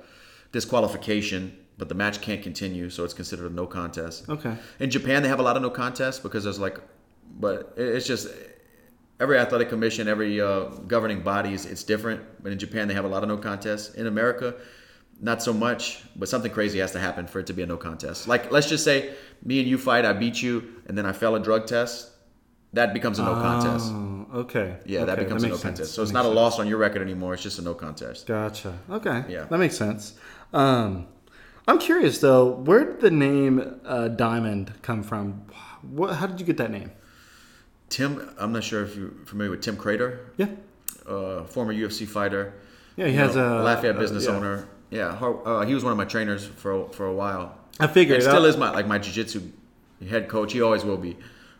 [0.53, 1.57] disqualification.
[1.79, 4.29] But the match can't continue, so it's considered a no contest.
[4.29, 4.57] Okay.
[4.81, 6.81] In Japan, they have a lot of no contests because there's like,
[7.38, 8.27] but it's just
[9.21, 12.21] every athletic commission, every uh, governing body is it's different.
[12.43, 13.95] But in Japan, they have a lot of no contests.
[13.95, 14.57] In America,
[15.21, 16.03] not so much.
[16.17, 18.27] But something crazy has to happen for it to be a no contest.
[18.27, 19.14] Like let's just say
[19.45, 22.11] me and you fight, I beat you, and then I fail a drug test.
[22.73, 23.93] That becomes a no contest.
[24.35, 24.77] Okay.
[24.85, 25.62] Yeah, that Okay, becomes a no sense.
[25.62, 25.95] contest.
[25.95, 27.35] So it's That not a loss on your record anymore.
[27.35, 28.27] It's just a no contest.
[28.27, 28.79] Gotcha.
[28.91, 29.25] Okay.
[29.29, 29.45] Yeah.
[29.45, 30.14] That makes sense.
[30.53, 31.07] Um,
[31.67, 35.43] I'm curious though, where did the name uh, Diamond come from?
[35.83, 36.91] What, how did you get that name?
[37.88, 40.49] Tim, I'm not sure if you're familiar with Tim Credeur, Yeah.
[41.07, 42.53] uh, former UFC fighter.
[42.97, 44.31] Yeah, he has know, a Lafayette uh, business yeah.
[44.33, 44.69] owner.
[44.91, 47.57] Yeah, uh, he was one of my trainers for for a while.
[47.79, 49.41] I figured And still is my like my jiu-jitsu
[50.09, 50.53] head coach.
[50.53, 51.17] He always will be.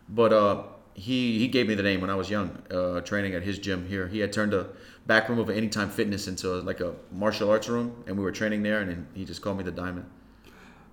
[0.09, 0.63] But uh,
[0.99, 3.87] he he gave me the name when I was young, uh, training at his gym
[3.89, 4.09] here.
[4.09, 4.67] He had turned a
[5.07, 8.63] back room of Anytime Fitness into like a martial arts room, and we were training
[8.63, 8.81] there.
[8.81, 10.07] And then he just called me the Diamond.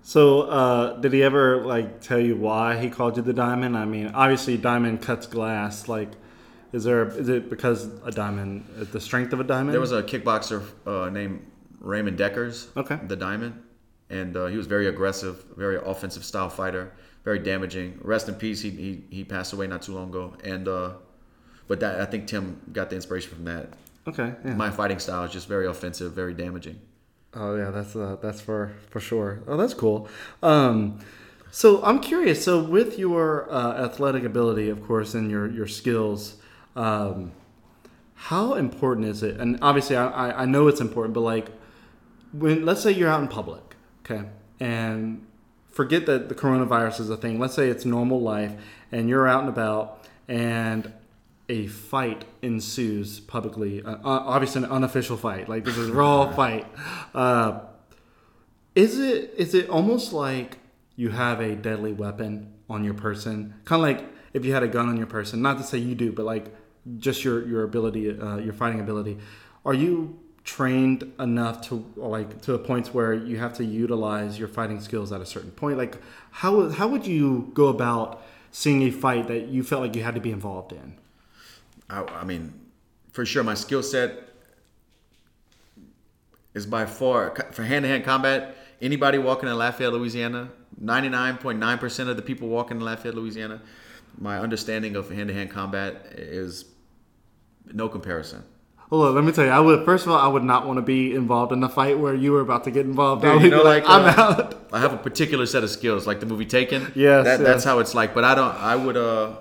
[0.01, 3.75] So, uh, did he ever like tell you why he called you the diamond?
[3.75, 5.87] I mean, obviously, diamond cuts glass.
[5.87, 6.11] Like,
[6.71, 9.73] is there is it because a diamond, the strength of a diamond?
[9.73, 11.43] There was a kickboxer uh, named
[11.79, 12.99] Ramon Dekkers, Okay.
[13.07, 13.61] the Diamond,
[14.09, 16.93] and uh, he was very aggressive, very offensive style fighter,
[17.25, 17.99] very damaging.
[18.01, 18.61] Rest in peace.
[18.61, 20.91] He he, he passed away not too long ago, and uh,
[21.67, 23.69] but that I think Tim got the inspiration from that.
[24.07, 24.33] okay.
[24.45, 24.53] Yeah.
[24.53, 26.79] My fighting style is just very offensive, very damaging.
[27.33, 29.41] Oh yeah, that's uh, that's for for sure.
[29.47, 30.07] Oh, that's cool.
[30.41, 30.99] Um,
[31.51, 32.43] so I'm curious.
[32.45, 36.37] So with your uh, athletic ability, of course, and your your skills,
[36.75, 37.31] um,
[38.13, 39.39] how important is it?
[39.41, 41.49] And obviously, I, I I know it's important, but like
[42.31, 45.25] when let's say you're out in public, okay, and
[45.75, 47.37] forget that the coronavirus is a thing.
[47.37, 48.53] Let's say it's normal life,
[48.91, 50.91] and you're out and about, and
[51.49, 53.83] a fight ensues publicly.
[53.83, 55.47] Uh, uh, obviously, an unofficial fight.
[55.47, 56.65] Like this is a raw fight.
[57.13, 57.59] Uh,
[58.73, 60.57] is it is it almost like
[60.95, 63.53] you have a deadly weapon on your person?
[63.65, 65.41] Kind of like if you had a gun on your person.
[65.41, 66.55] Not to say you do, but like
[66.97, 69.17] just your your ability, uh, your fighting ability.
[69.65, 74.47] Are you trained enough to like to a point where you have to utilize your
[74.47, 75.77] fighting skills at a certain point?
[75.77, 75.97] Like
[76.31, 80.15] how how would you go about seeing a fight that you felt like you had
[80.15, 80.95] to be involved in?
[81.89, 82.53] I, I mean,
[83.11, 84.29] for sure, my skill set
[86.53, 88.55] is by far for hand-to-hand combat.
[88.81, 93.15] Anybody walking in Lafayette, Louisiana, ninety-nine point nine percent of the people walking in Lafayette,
[93.15, 93.61] Louisiana,
[94.19, 96.65] my understanding of hand-to-hand combat is
[97.73, 98.43] no comparison.
[98.89, 99.51] Hold on, let me tell you.
[99.51, 101.97] I would first of all, I would not want to be involved in the fight
[101.97, 103.25] where you were about to get involved.
[103.25, 104.69] I Dude, would you know, like, I'm uh, out.
[104.71, 106.91] I have a particular set of skills, like the movie Taken.
[106.95, 107.39] Yes, that, yes.
[107.39, 108.13] that's how it's like.
[108.13, 108.53] But I don't.
[108.55, 108.95] I would.
[108.95, 109.37] Uh,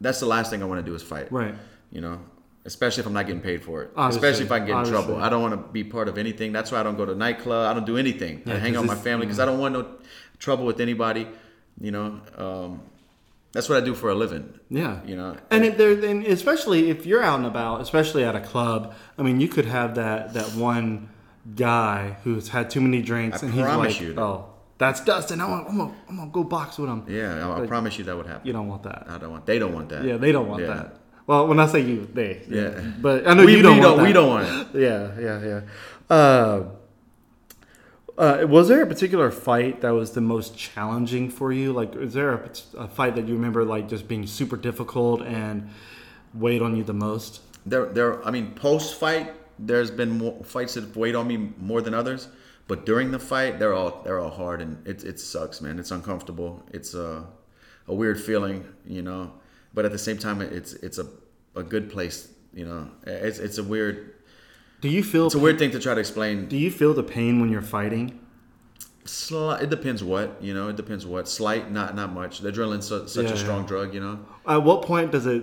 [0.00, 1.32] that's the last thing I want to do is fight.
[1.32, 1.54] Right.
[1.90, 2.20] You know,
[2.64, 3.90] especially if I'm not getting paid for it.
[3.96, 5.04] Obviously, especially if I can get in obviously.
[5.04, 5.22] trouble.
[5.22, 6.52] I don't want to be part of anything.
[6.52, 7.70] that's why I don't go to nightclub.
[7.70, 8.42] I don't do anything.
[8.46, 9.86] I hang out with my family because I don't want no
[10.38, 11.26] trouble with anybody.
[11.80, 12.82] You know, um,
[13.54, 14.52] that's what I do for a living.
[14.68, 15.00] Yeah.
[15.06, 18.40] You know, And it, there, and especially if you're out and about, especially at a
[18.40, 18.92] club.
[19.16, 21.08] I mean, you could have that that one
[21.54, 24.14] guy who's had too many drinks, I and he's like, you.
[24.18, 24.46] "Oh,
[24.78, 25.40] that's Dustin.
[25.40, 28.04] I'm gonna, I'm gonna, I'm gonna go box with him." Yeah, I, I promise you
[28.04, 28.46] that would happen.
[28.46, 29.06] You don't want that.
[29.08, 29.46] I don't want.
[29.46, 30.04] They don't want that.
[30.04, 30.74] Yeah, they don't want Yeah.
[30.74, 30.96] that.
[31.26, 32.42] Well, when I say you, they.
[32.48, 32.80] Yeah.
[33.00, 34.06] But I know We- you don't we want don't- that.
[34.06, 34.80] we don't want it.
[34.86, 35.44] Yeah, yeah,
[36.10, 36.14] yeah.
[36.14, 36.64] Uh,
[38.16, 41.72] uh, was there a particular fight that was the most challenging for you?
[41.72, 45.68] Like, is there a, a fight that you remember like just being super difficult and
[46.32, 47.40] weighed on you the most?
[47.66, 48.24] There, there.
[48.24, 52.28] I mean, post fight, there's been more fights that weighed on me more than others.
[52.66, 55.78] But during the fight, they're all they're all hard and it it sucks, man.
[55.78, 56.62] It's uncomfortable.
[56.72, 57.26] It's a
[57.86, 59.32] a weird feeling, you know.
[59.74, 61.06] But at the same time, it's it's a
[61.54, 62.90] a good place, you know.
[63.06, 64.14] It's it's a weird
[64.84, 65.24] Do you feel?
[65.24, 66.46] it's a weird thing to try to explain.
[66.46, 68.20] Do you feel the pain when you're fighting?
[69.06, 70.68] Slight, it depends what, you know.
[70.68, 71.26] It depends what.
[71.26, 72.40] Slight, not not much.
[72.40, 74.18] The adrenaline's su- such Yeah, a strong drug, you know.
[74.46, 75.42] At what point does it?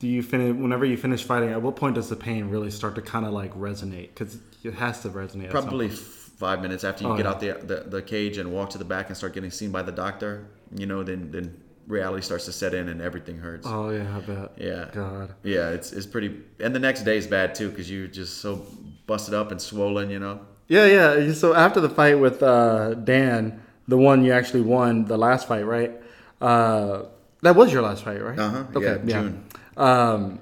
[0.00, 0.54] Do you finish?
[0.54, 3.32] Whenever you finish fighting, at what point does the pain really start to kind of
[3.32, 4.08] like resonate?
[4.08, 5.48] Because it has to resonate.
[5.48, 7.30] Probably five minutes after you Oh, get yeah.
[7.30, 9.80] out the, the the cage and walk to the back and start getting seen by
[9.80, 13.66] the doctor, you know, then then reality starts to set in and everything hurts.
[13.68, 14.52] Oh yeah, I bet.
[14.56, 14.88] Yeah.
[14.92, 15.34] God.
[15.42, 16.40] Yeah, it's it's pretty.
[16.60, 18.64] And the next day is bad too because you're just so
[19.06, 20.40] busted up and swollen, you know.
[20.68, 21.32] Yeah, yeah.
[21.34, 25.66] So after the fight with uh, Dan, the one you actually won, the last fight,
[25.66, 25.92] right?
[26.40, 27.02] Uh,
[27.42, 28.38] that was your last fight, right?
[28.38, 29.00] Uh-huh, Okay.
[29.04, 29.44] yeah, June.
[29.76, 30.38] Um,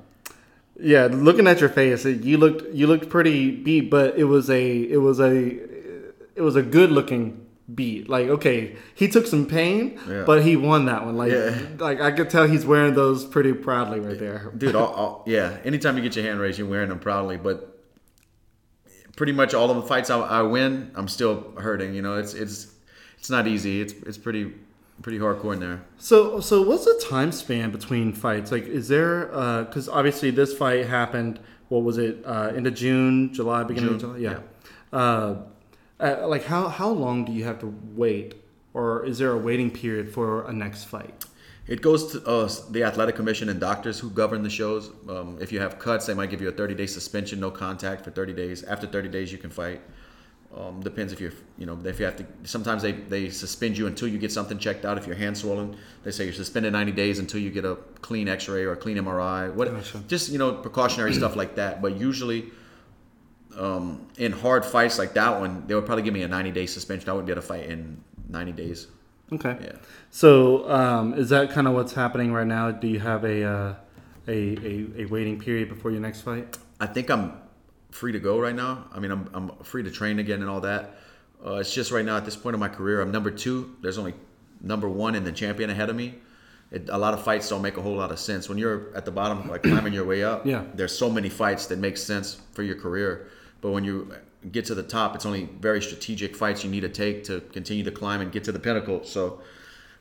[0.79, 1.09] yeah.
[1.11, 4.99] Looking at your face, you looked you looked pretty beat, but it was a it
[4.99, 5.59] was a
[6.37, 7.42] it was a good looking
[7.75, 8.09] beat.
[8.09, 10.25] Like okay, he took some pain, Yeah.
[10.27, 11.17] but he won that one.
[11.17, 11.59] Like Yeah.
[11.79, 14.53] like I could tell he's wearing those pretty proudly right there.
[14.57, 15.57] Dude, all, all, yeah.
[15.65, 17.37] Anytime you get your hand raised, you're wearing them proudly.
[17.37, 17.69] But
[19.17, 21.95] pretty much all of the fights I, I win, I'm still hurting.
[21.95, 22.73] You know, it's it's
[23.19, 23.81] it's not easy.
[23.81, 24.53] It's it's pretty
[25.01, 25.83] pretty hardcore in there.
[25.99, 28.53] So, so what's the time span between fights?
[28.53, 29.27] Like, is there?
[29.67, 31.41] Because obviously, this fight happened.
[31.69, 32.23] What was it?
[32.25, 34.37] Uh, into June, July, beginning June, of July.
[34.93, 34.97] Yeah.
[34.99, 35.37] Uh,
[36.03, 38.35] uh, like, how how long do you have to wait,
[38.75, 41.25] or is there a waiting period for a next fight?
[41.69, 44.91] It goes to uh, the athletic commission and doctors who govern the shows.
[45.09, 48.05] Um, if you have cuts, they might give you a 30 day suspension, no contact
[48.05, 48.65] for 30 days.
[48.65, 49.81] After 30 days, you can fight.
[50.55, 52.27] Um, depends if you're, you know, if you have to.
[52.43, 54.99] Sometimes they, they suspend you until you get something checked out.
[54.99, 58.29] If your hand's swollen, they say you're suspended 90 days until you get a clean
[58.29, 59.55] X-ray or a clean MRI.
[59.55, 60.03] What, Gotcha.
[60.09, 61.81] just you know, precautionary stuff like that.
[61.81, 62.51] But usually,
[63.59, 66.67] um, in hard fights like that one, they would probably give me a 90 day
[66.67, 67.09] suspension.
[67.09, 68.87] I wouldn't be able to fight in 90 days.
[69.33, 69.57] Okay.
[69.63, 69.73] Yeah.
[70.11, 72.71] So, um, is that kind of what's happening right now?
[72.71, 73.75] Do you have a uh,
[74.29, 76.59] a, a a waiting period before your next fight?
[76.81, 77.33] I think I'm
[77.91, 78.87] free to go right now.
[78.93, 80.97] I mean, I'm, I'm free to train again and all that.
[81.45, 83.77] Uh, it's just right now at this point in my career, I'm number two.
[83.81, 84.15] There's only
[84.61, 86.15] number one and the champion ahead of me.
[86.71, 89.05] It, a lot of fights don't make a whole lot of sense when you're at
[89.05, 90.47] the bottom, like climbing your way up.
[90.47, 90.65] Yeah.
[90.75, 93.29] There's so many fights that make sense for your career,
[93.63, 94.13] but when you
[94.51, 97.85] get to the top, it's only very strategic fights you need to take to continue
[97.85, 99.03] to climb and get to the pinnacle.
[99.05, 99.41] So.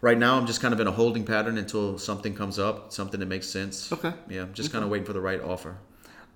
[0.03, 3.19] Right now, I'm just kind of in a holding pattern until something comes up, something
[3.19, 3.91] that makes sense.
[3.93, 4.11] Okay.
[4.27, 5.77] Yeah, just kind of waiting for the right offer.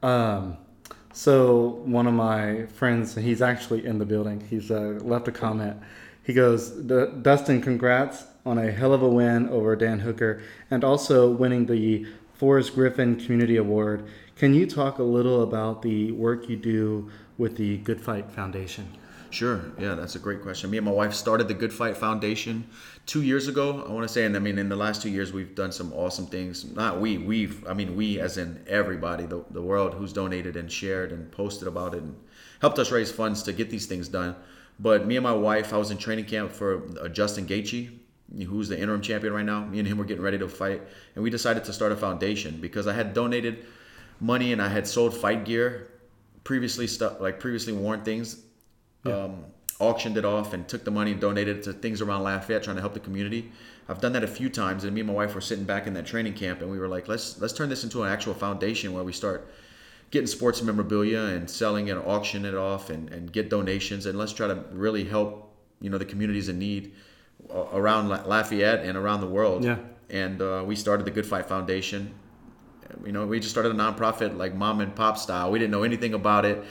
[0.03, 0.57] Um,
[1.13, 4.45] so one of my friends, he's actually in the building.
[4.49, 5.77] He's uh, left a comment.
[6.23, 10.83] He goes, "D- "Dustin, congrats on a hell of a win over Dan Hooker, and
[10.83, 12.05] also winning the
[12.37, 14.05] Forrest Griffin Community Award.
[14.35, 18.87] Can you talk a little about the work you do with the Good Fight Foundation?"
[19.35, 19.61] Sure.
[19.77, 20.69] Yeah, that's a great question.
[20.69, 22.65] Me and my wife started the Good Fight Foundation
[23.05, 23.83] two years ago.
[23.85, 25.91] I want to say, and I mean, in the last two years, we've done some
[25.91, 26.63] awesome things.
[26.73, 30.71] Not we, we've, I mean, we as in everybody, the, the world who's donated and
[30.71, 32.15] shared and posted about it and
[32.61, 34.35] helped us raise funds to get these things done.
[34.79, 37.91] But me and my wife, I was in training camp for uh, Justin Gaethje,
[38.47, 39.65] who's the interim champion right now.
[39.65, 40.81] Me and him were getting ready to fight,
[41.15, 43.65] and we decided to start a foundation because I had donated
[44.19, 45.91] money and I had sold fight gear
[46.43, 48.41] previously, stuff like previously worn things
[49.05, 49.45] um,
[49.79, 52.75] auctioned it off and took the money and donated it to things around Lafayette, trying
[52.75, 53.51] to help the community.
[53.87, 55.93] I've done that a few times, and me and my wife were sitting back in
[55.93, 58.93] that training camp, and we were like, let's let's turn this into an actual foundation
[58.93, 59.51] where we start
[60.11, 64.33] getting sports memorabilia and selling it, auction it off, and, and get donations, and let's
[64.33, 66.93] try to really help you know the communities in need
[67.51, 69.63] around Lafayette and around the world.
[69.63, 69.77] Yeah.
[70.09, 72.13] And uh, we started the Good Fight Foundation
[73.03, 75.51] you know, we just started a nonprofit like mom and pop style.
[75.51, 76.63] We didn't know anything about it.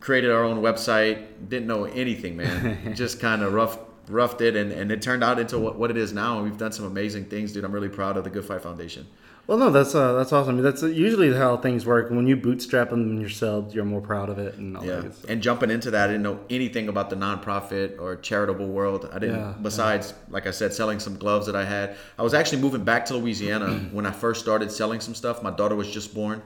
[0.00, 1.26] Created our own website.
[1.48, 2.94] Didn't know anything, man.
[2.94, 5.96] just kind of rough roughed it, and, and it turned out into what, what it
[5.96, 6.36] is now.
[6.36, 7.64] And we've done some amazing things, dude.
[7.64, 9.06] I'm really proud of the Good Fight Foundation.
[9.50, 10.52] Well, no, that's uh, that's awesome.
[10.52, 12.08] I mean, that's usually how things work.
[12.08, 15.00] When you bootstrap them yourself, you're more proud of it and all Yeah.
[15.00, 15.24] that.
[15.28, 19.10] And jumping into that, I didn't know anything about the nonprofit or charitable world.
[19.12, 21.96] I didn't, Yeah, besides, like I said, selling some gloves that I had.
[22.16, 25.42] I was actually moving back to Louisiana when I first started selling some stuff.
[25.42, 26.42] My daughter was just born.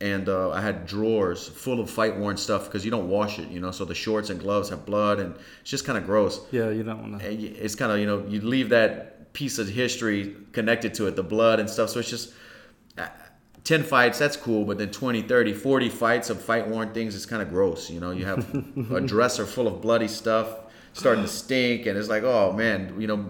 [0.00, 3.48] and uh, I had drawers full of fight worn stuff because you don't wash it,
[3.48, 3.70] you know.
[3.70, 6.40] So the shorts and gloves have blood, and it's just kind of gross.
[6.50, 7.32] Yeah, you don't want to.
[7.64, 11.22] It's kind of you know you leave that piece of history connected to it, the
[11.22, 11.90] blood and stuff.
[11.90, 12.32] So it's just.
[12.96, 13.08] uh,
[13.64, 17.24] 10 fights that's cool but then 20 30 40 fights of fight worn things is
[17.24, 18.44] kind of gross you know you have
[18.92, 20.48] a dresser full of bloody stuff
[20.92, 23.24] starting to stink and it's like oh man you know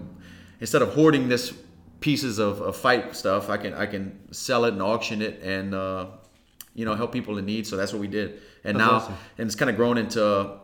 [0.59, 1.53] instead of hoarding this
[2.01, 5.73] pieces of, of fight stuff i can i can sell it and auction it and
[5.73, 6.05] uh,
[6.73, 9.15] you know help people in need so that's what we did and That's now awesome.
[9.37, 10.57] and it's kind of grown into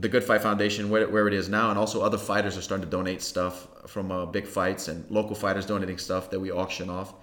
[0.00, 2.84] the good fight foundation where, where it is now and also other fighters are starting
[2.84, 6.90] to donate stuff from uh, big fights and local fighters donating stuff that we auction
[6.90, 7.14] off.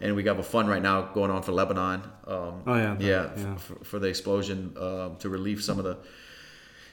[0.00, 3.04] And we have a fund right now going on for lebanon um, Oh, yeah, the-
[3.04, 3.56] yeah, yeah.
[3.56, 5.96] For, for the explosion uh, to relieve some of the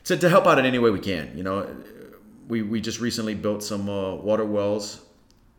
[0.05, 1.67] to, to help out in any way we can you know.
[2.47, 5.01] We, we just recently built some uh, water wells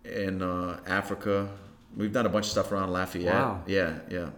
[0.05, 1.49] in uh, africa.
[1.97, 3.33] We've done a bunch of stuff around lafayette.
[3.35, 3.62] Wow.
[3.66, 4.28] yeah yeah.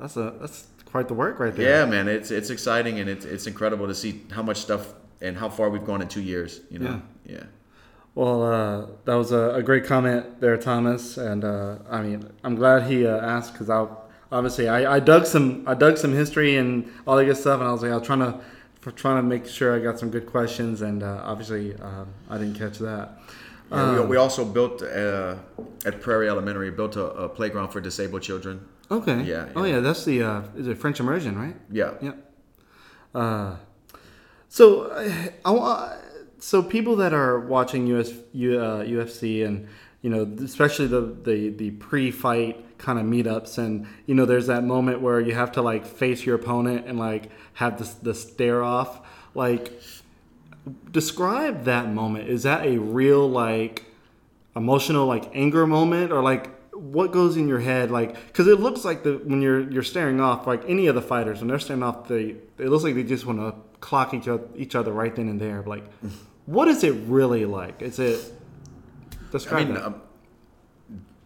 [0.00, 1.80] That's a that's quite the work right there.
[1.80, 5.36] yeah, man, it's it's exciting and it's it's incredible to see how much stuff and
[5.36, 6.60] how far we've gone in two years.
[6.70, 7.44] You know, yeah,
[8.14, 11.18] Well, uh, that was a, a great comment there, Thomas.
[11.18, 13.86] And uh, I mean, I'm glad he uh, asked because I
[14.32, 17.68] obviously I, I dug some I dug some history and all that good stuff, and
[17.68, 18.40] I was like I was trying to
[18.92, 22.54] trying to make sure I got some good questions, and uh, obviously um, I didn't
[22.54, 23.17] catch that.
[23.70, 25.34] Yeah, we, Um, we also built uh,
[25.84, 28.66] at Prairie Elementary built a, a playground for disabled children.
[28.90, 29.22] Okay.
[29.22, 29.74] Yeah, Oh yeah.
[29.74, 31.54] yeah, that's the uh, is it French immersion, right?
[31.70, 32.32] Yeah, Yep.
[33.14, 33.56] Uh,
[34.48, 35.96] so uh, I
[36.38, 39.68] so people that are watching US U, uh, UFC and
[40.02, 44.64] you know especially the the the pre-fight kind of meetups and you know there's that
[44.64, 48.62] moment where you have to like face your opponent and like have this the stare
[48.62, 49.00] off
[49.34, 49.72] like
[50.90, 53.84] describe that moment is that a real like
[54.56, 58.84] emotional like anger moment or like what goes in your head like because it looks
[58.84, 61.82] like the when you're you're staring off like any of the fighters when they're staring
[61.82, 65.14] off they it looks like they just want to clock each other, each other right
[65.16, 65.84] then and there like
[66.46, 68.32] what is it really like is it
[69.28, 69.86] I describe mean, that.
[69.86, 70.02] um,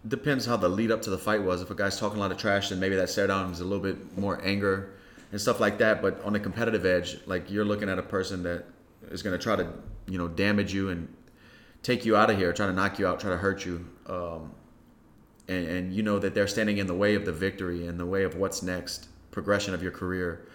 [0.09, 1.63] depends how the lead up to the fight was.
[1.63, 3.65] If a guy's talking a lot of trash, then maybe that stare down is a
[3.65, 4.95] little bit more anger
[5.31, 6.03] and stuff like that.
[6.03, 8.65] But on the competitive edge, like you're looking at a person that
[9.11, 9.73] is going to try to,
[10.07, 11.09] you know, damage you and
[11.83, 13.87] take you out of here, trying to knock you out, try to hurt you.
[14.07, 14.53] Um,
[15.49, 18.07] and, and you know that they're standing in the way of the victory and the
[18.07, 20.47] way of what's next, progression of your career.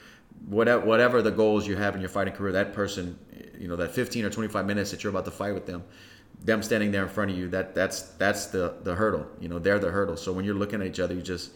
[0.48, 3.18] Whatever, whatever the goals you have in your fighting career, that person,
[3.60, 5.84] you know, that 15 or 25 minutes that you're about to fight with them,
[6.44, 9.26] them standing there in front of you, that that's that's the the hurdle.
[9.40, 10.16] You know, they're the hurdle.
[10.16, 11.52] So when you're looking at each other, you just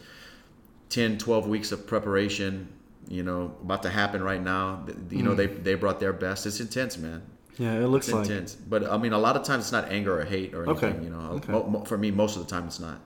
[0.90, 2.68] 10, 12 weeks of preparation,
[3.08, 4.86] you know, about to happen right now.
[5.10, 5.36] You know, mm.
[5.36, 6.46] they they brought their best.
[6.46, 7.22] It's intense, man.
[7.58, 8.54] yeah it looks It's like intense.
[8.54, 10.86] But I mean, a lot of times it's not anger or hate or Okay.
[10.88, 11.04] anything.
[11.04, 11.52] You know, Okay.
[11.52, 13.00] Mo- mo- for me, most of the time it's not.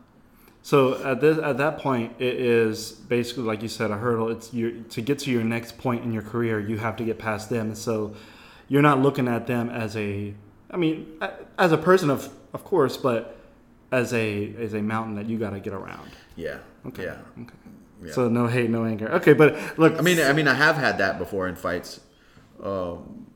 [0.63, 4.29] So at this at that point, it is basically like you said, a hurdle.
[4.31, 7.19] It's your to get to your next point in your career, you have to get
[7.19, 7.75] past them.
[7.75, 8.15] So
[8.69, 10.35] you're not looking at them as a,
[10.73, 11.07] I mean,
[11.59, 13.37] as a person of of course, but
[13.93, 16.11] as a as a mountain that you got to get around.
[16.35, 16.59] Yeah.
[16.87, 17.05] Okay.
[17.05, 17.19] Yeah.
[17.43, 17.55] Okay.
[18.03, 18.13] Yeah.
[18.13, 19.09] So no hate, no anger.
[19.15, 22.01] Okay, but look, I mean, I mean, I have had that before in fights.
[22.63, 23.27] Um,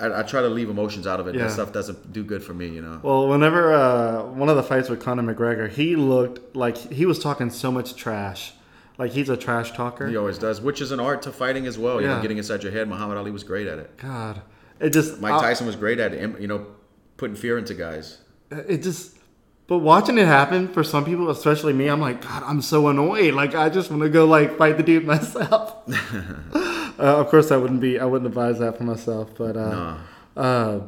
[0.00, 1.34] I, I try to leave emotions out of it.
[1.34, 1.44] Yeah.
[1.44, 3.00] That stuff doesn't do good for me, you know.
[3.02, 7.18] Well, whenever uh, one of the fights with Conor McGregor, he looked like he was
[7.18, 8.52] talking so much trash.
[8.98, 10.08] Like he's a trash talker.
[10.08, 12.00] He always does, which is an art to fighting as well.
[12.00, 12.16] You Yeah.
[12.16, 12.88] know, getting inside your head.
[12.88, 13.96] Muhammad Ali was great at it.
[13.96, 14.42] God,
[14.80, 16.40] it just Mike I- Tyson was great at it.
[16.40, 16.66] You know,
[17.16, 18.18] putting fear into guys.
[18.50, 19.17] it just
[19.68, 23.34] but watching it happen for some people especially me i'm like god i'm so annoyed.
[23.34, 25.76] Like i just want to go like fight the dude myself.
[26.98, 29.98] Uh, of course i wouldn't be i wouldn't advise that for myself but uh, Nah.
[30.36, 30.80] uh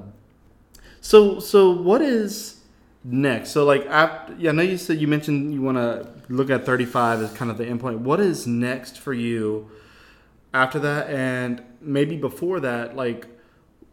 [1.01, 2.61] so so what is
[3.05, 3.51] next?
[3.51, 6.67] So like after, yeah, i know you said you mentioned you want to look at
[6.67, 7.99] 35 as kind of the endpoint.
[8.01, 9.71] What is next for you
[10.53, 11.09] after that?
[11.09, 13.27] And maybe before that like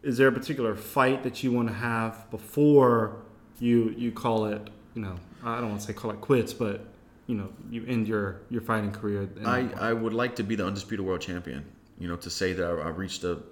[0.02, 3.22] is there a particular fight that you want to have before
[3.60, 4.68] you you call it
[4.98, 6.84] you know i don't want to say call it quits but
[7.28, 9.68] you know you end your your fighting career I?
[9.78, 11.62] I would like to be the undisputed world champion.
[12.00, 13.42] You know, to say that I, I reached the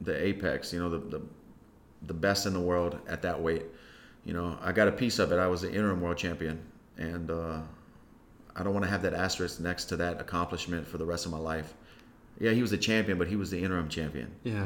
[0.00, 0.72] the apex.
[0.72, 1.22] You know, the, the
[2.06, 3.66] the best in the world at that weight.
[4.24, 5.38] You know, I got a piece of it.
[5.38, 6.60] I was the interim world champion,
[6.96, 7.60] and uh,
[8.56, 11.32] I don't want to have that asterisk next to that accomplishment for the rest of
[11.32, 11.74] my life.
[12.40, 14.30] Yeah, he was the champion, but he was the interim champion.
[14.44, 14.64] yeah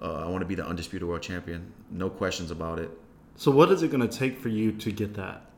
[0.00, 1.72] Uh, I want to be the undisputed world champion.
[1.90, 2.90] No questions about it.
[3.38, 5.48] So what is it going to take for you to get that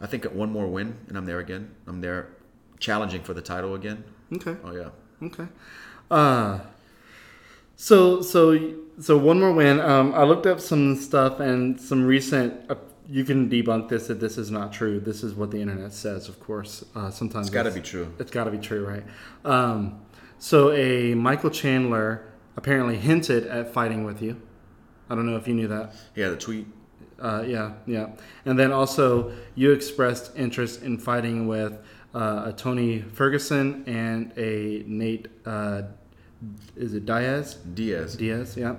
[0.00, 1.74] I think one more win, and I'm there again.
[1.86, 2.28] I'm there,
[2.78, 4.04] challenging for the title again.
[4.34, 4.90] okay Oh yeah.
[5.22, 5.46] Okay.
[6.10, 6.60] Uh
[7.76, 9.80] so so so one more win.
[9.80, 12.70] Um, I looked up some stuff and some recent.
[12.70, 12.76] Uh,
[13.08, 15.00] you can debunk this if this is not true.
[15.00, 16.84] This is what the internet says, of course.
[16.94, 18.14] Uh, sometimes It's got to be true.
[18.18, 19.02] It's got to be true, right?
[19.44, 20.00] Um,
[20.38, 22.24] so a Michael Chandler
[22.56, 24.40] apparently hinted at fighting with you.
[25.08, 25.94] I don't know if you knew that.
[26.14, 26.66] Yeah, the tweet.
[27.20, 28.08] Uh, yeah, yeah.
[28.44, 31.78] And then also you expressed interest in fighting with
[32.14, 35.28] uh, a Tony Ferguson and a Nate.
[35.44, 35.82] Uh,
[36.76, 37.54] is it Diaz?
[37.54, 38.16] Diaz.
[38.16, 38.76] Diaz, yeah.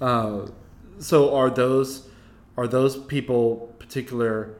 [0.00, 0.46] Uh,
[0.98, 2.08] so are those
[2.56, 4.54] are those people particular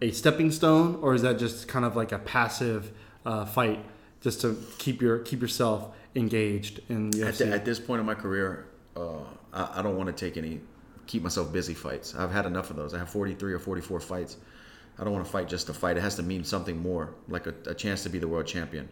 [0.00, 2.92] a stepping stone, or is that just kind of like a passive
[3.26, 3.84] uh, fight
[4.20, 7.28] just to keep your keep yourself engaged in UFC?
[7.28, 9.18] At, the, at this point in my career, uh,
[9.52, 10.60] I, I don't want to take any
[11.06, 12.14] keep myself busy fights.
[12.14, 12.94] I've had enough of those.
[12.94, 14.36] I have 43 or 44 fights.
[14.98, 15.96] I don't want to fight just to fight.
[15.96, 18.88] It has to mean something more, like a, a chance to be the world champion,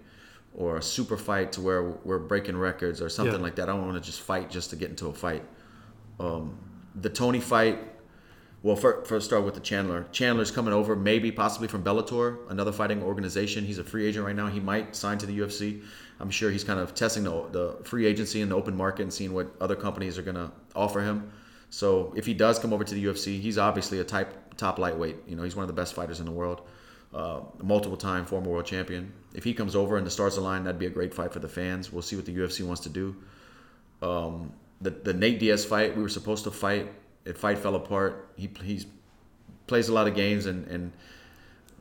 [0.54, 3.40] or a super fight to where we're breaking records or something Yeah.
[3.42, 3.68] like that.
[3.68, 5.44] I don't want to just fight just to get into a fight.
[6.18, 6.58] Um,
[7.00, 7.78] the Tony fight.
[8.64, 10.06] Well, first, first start with the Chandler.
[10.12, 13.64] Chandler's coming over, maybe possibly from Bellator, another fighting organization.
[13.64, 14.46] He's a free agent right now.
[14.46, 15.82] He might sign to the UFC.
[16.20, 19.12] I'm sure he's kind of testing the, the free agency and the open market and
[19.12, 21.32] seeing what other companies are going to offer him.
[21.72, 25.16] So if he does come over to the UFC, he's obviously a type top lightweight.
[25.26, 26.60] You know, he's one of the best fighters in the world,
[27.14, 29.10] uh, multiple time former world champion.
[29.34, 31.48] If he comes over and the stars align, that'd be a great fight for the
[31.48, 31.90] fans.
[31.90, 33.16] We'll see what the UFC wants to do.
[34.02, 34.52] Um,
[34.82, 36.92] the the Nate Diaz fight, we were supposed to fight.
[37.24, 38.28] It fight fell apart.
[38.36, 38.84] He he's
[39.66, 40.92] plays a lot of games and and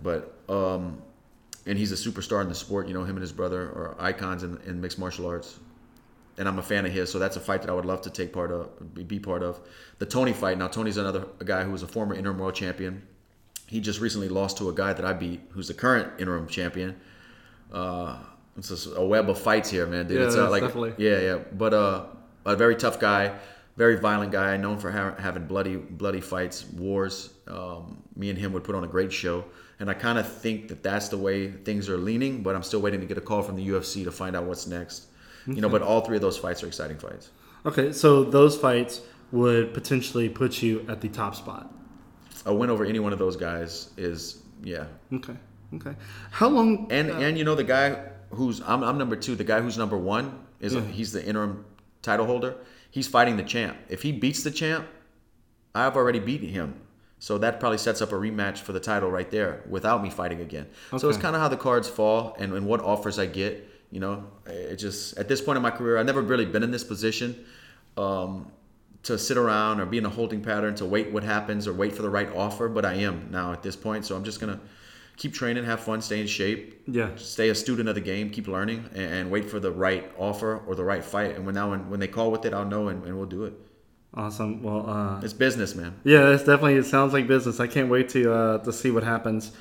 [0.02, 1.02] but um,
[1.66, 2.88] and he's a superstar in the sport.
[2.88, 5.60] You know, him and his brother are icons in, in mixed martial arts.
[6.38, 8.10] And I'm a fan of his, so that's a fight that I would love to
[8.10, 9.60] take part of, be- part of.
[10.00, 10.58] The Tony fight.
[10.58, 13.04] Now Tony's another a guy who was a former interim world champion.
[13.68, 16.96] He just recently lost to a guy that I beat, who's the current interim champion.
[17.72, 18.18] Uh,
[18.58, 20.20] it's a web of fights here, man, dude.
[20.20, 21.38] Yeah, it's uh, like definitely- yeah, yeah.
[21.54, 22.06] But uh,
[22.46, 23.34] a very tough guy,
[23.78, 27.34] very violent guy, known for ha- having bloody, bloody fights, wars.
[27.48, 29.46] Um, me and him would put on a great show,
[29.80, 32.42] and I kind of think that that's the way things are leaning.
[32.44, 34.68] But I'm still waiting to get a call from the UFC to find out what's
[34.68, 35.08] next.
[35.48, 37.30] You know, but all three of those fights are exciting fights.
[37.66, 41.74] Okay, so those fights would potentially put you at the top spot.
[42.46, 44.86] A win over any one of those guys is yeah.
[45.14, 45.36] Okay,
[45.76, 45.96] okay.
[46.32, 46.88] How long?
[46.92, 49.36] And uh, and you know the guy who's I'm, I'm number two.
[49.36, 50.82] The guy who's number one is Yeah.
[50.82, 51.66] he's the interim
[52.02, 52.56] title holder.
[52.90, 53.78] He's fighting the champ.
[53.90, 54.86] If he beats the champ,
[55.74, 56.76] I've already beaten him.
[57.20, 60.42] So that probably sets up a rematch for the title right there without me fighting
[60.42, 60.66] again.
[60.98, 63.68] So it's kind of how the cards fall and, and what offers I get.
[63.92, 66.72] You know, it just at this point in my career, I've never really been in
[66.72, 67.44] this position
[67.98, 68.50] um,
[69.04, 71.94] to sit around or be in a holding pattern to wait what happens or wait
[71.94, 72.70] for the right offer.
[72.70, 74.60] But I am now at this point, so I'm just gonna
[75.18, 77.10] keep training, have fun, stay in shape, Yeah.
[77.16, 80.62] stay a student of the game, keep learning, and, and wait for the right offer
[80.66, 81.36] or the right fight.
[81.36, 83.44] And when now when, when they call with it, I'll know and, and we'll do
[83.44, 83.54] it.
[84.14, 84.62] Awesome.
[84.64, 85.96] Well, uh, It's business, man.
[86.04, 86.76] yeah, it's definitely.
[86.76, 87.60] It sounds like business.
[87.60, 89.52] I can't wait to uh, to see what happens,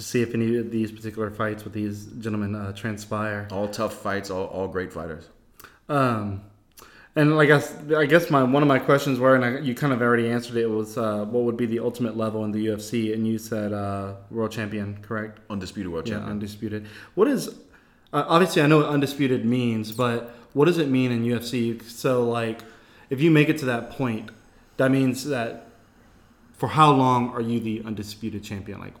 [0.00, 3.46] to see if any of these particular fights with these gentlemen uh, transpire.
[3.52, 5.28] All tough fights, all, all great fighters.
[5.90, 6.40] Um,
[7.14, 7.62] and like I,
[7.98, 10.56] I guess my one of my questions were, and I, you kind of already answered
[10.56, 13.12] it, was uh, what would be the ultimate level in the UFC?
[13.12, 15.40] And you said uh, world champion, correct?
[15.50, 16.30] Undisputed world Yeah, champion.
[16.32, 16.86] undisputed.
[17.14, 17.48] What is
[18.12, 21.82] uh, obviously I know what undisputed means, but what does it mean in UFC?
[21.82, 22.60] So like,
[23.10, 24.30] if you make it to that point,
[24.78, 25.66] that means that
[26.54, 28.80] for how long are you the undisputed champion?
[28.80, 28.94] Like,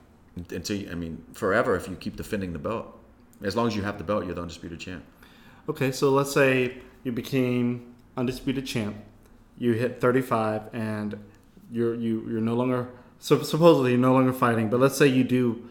[0.50, 2.96] Until you, I mean, forever if you keep defending the belt.
[3.42, 5.02] As long as you have the belt, you're the undisputed champ.
[5.68, 8.96] okay, so let's say you became undisputed champ,
[9.58, 11.18] you hit 35, and
[11.72, 12.88] you're you you're no longer
[13.18, 15.68] so supposedly you're no longer fighting, but let's say you do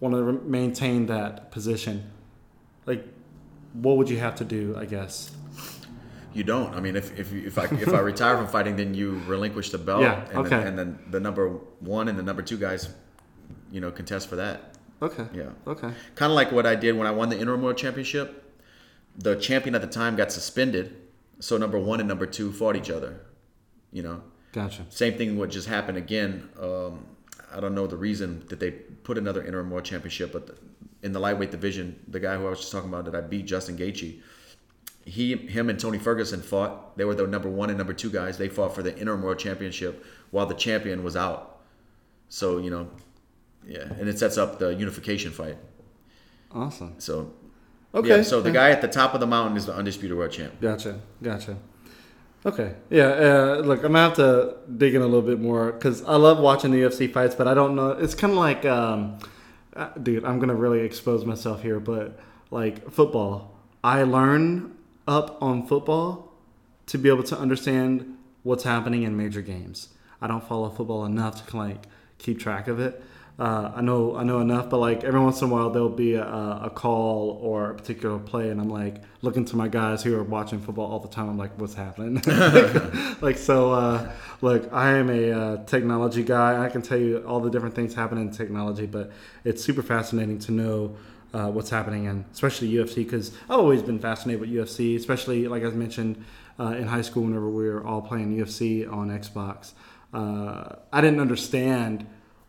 [0.00, 2.10] want to re- maintain that position,
[2.86, 3.04] like.
[3.72, 4.74] What would you have to do?
[4.78, 5.30] I guess.
[6.32, 6.74] You don't.
[6.74, 9.76] I mean, if if, if I if I retire from fighting, then you relinquish the
[9.76, 10.00] belt.
[10.00, 10.48] Yeah, And okay.
[10.48, 11.48] Then, and then the number
[11.80, 12.88] one and the number two guys,
[13.76, 14.74] you know, contest for that.
[15.02, 15.26] Okay.
[15.34, 15.50] Yeah.
[15.66, 15.92] Okay.
[16.14, 18.42] Kind of like what I did when I won the interim world championship.
[19.18, 20.96] The champion at the time got suspended,
[21.40, 23.20] so number one and number two fought each other.
[23.92, 24.22] You know,
[24.52, 24.86] Gotcha.
[24.88, 26.48] same thing would just happen again.
[26.58, 27.04] Um,
[27.54, 30.54] I don't know the reason that they put another interim world championship, but the,
[31.02, 33.44] in the lightweight division, the guy who I was just talking about that I beat,
[33.44, 34.20] Justin Gaethje,
[35.04, 36.96] he, him, and Tony Ferguson fought.
[36.96, 38.38] They were the number one and number two guys.
[38.38, 41.60] They fought for the interim world championship while the champion was out.
[42.30, 42.88] So you know,
[43.66, 45.58] yeah, and it sets up the unification fight.
[46.52, 46.94] Awesome.
[46.98, 47.32] So
[47.94, 48.08] Okay.
[48.08, 50.60] yeah, so the guy at the top of the mountain is the undisputed world champ.
[50.60, 51.00] Gotcha.
[51.22, 51.56] Gotcha.
[52.44, 52.74] Okay.
[52.90, 53.06] Yeah.
[53.06, 56.38] Uh, look, I'm gonna have to dig in a little bit more because I love
[56.38, 57.90] watching the UFC fights, but I don't know.
[57.90, 59.18] It's kind of like, um,
[59.74, 62.18] uh, dude, I'm gonna really expose myself here, but
[62.50, 64.74] like football, I learn
[65.08, 66.32] up on football
[66.86, 69.88] to be able to understand what's happening in major games.
[70.20, 71.84] I don't follow football enough to like
[72.18, 73.02] keep track of it.
[73.38, 76.14] Uh, I know I know enough, but like every once in a while there'll be
[76.14, 80.16] a, a call or a particular play, and I'm like looking to my guys who
[80.16, 81.28] are watching football all the time.
[81.28, 82.22] I'm like, what's happening?
[83.20, 84.10] like so, uh,
[84.40, 86.64] look, I am a uh, technology guy.
[86.64, 89.12] I can tell you all the different things happening in technology, but
[89.44, 90.96] it's super fascinating to know
[91.34, 95.62] uh, what's happening in especially UFC because I've always been fascinated with UFC, especially like
[95.62, 96.24] I mentioned
[96.58, 99.72] uh, in high school whenever we were all playing UFC on Xbox.
[100.14, 102.06] Uh, I didn't understand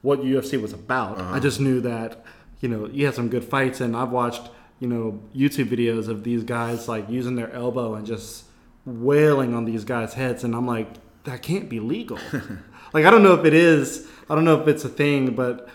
[0.08, 1.20] what UFC was about.
[1.20, 1.34] Uh-huh.
[1.36, 2.24] I just knew that
[2.62, 4.45] you know you had some good fights, and I've watched
[4.80, 8.45] you know YouTube videos of these guys like using their elbow and just
[8.86, 10.88] wailing on these guys' heads, and I'm like,
[11.26, 12.20] that can't be legal.
[12.93, 14.08] like I don't know if it is.
[14.30, 15.68] I don't know if it's a thing, but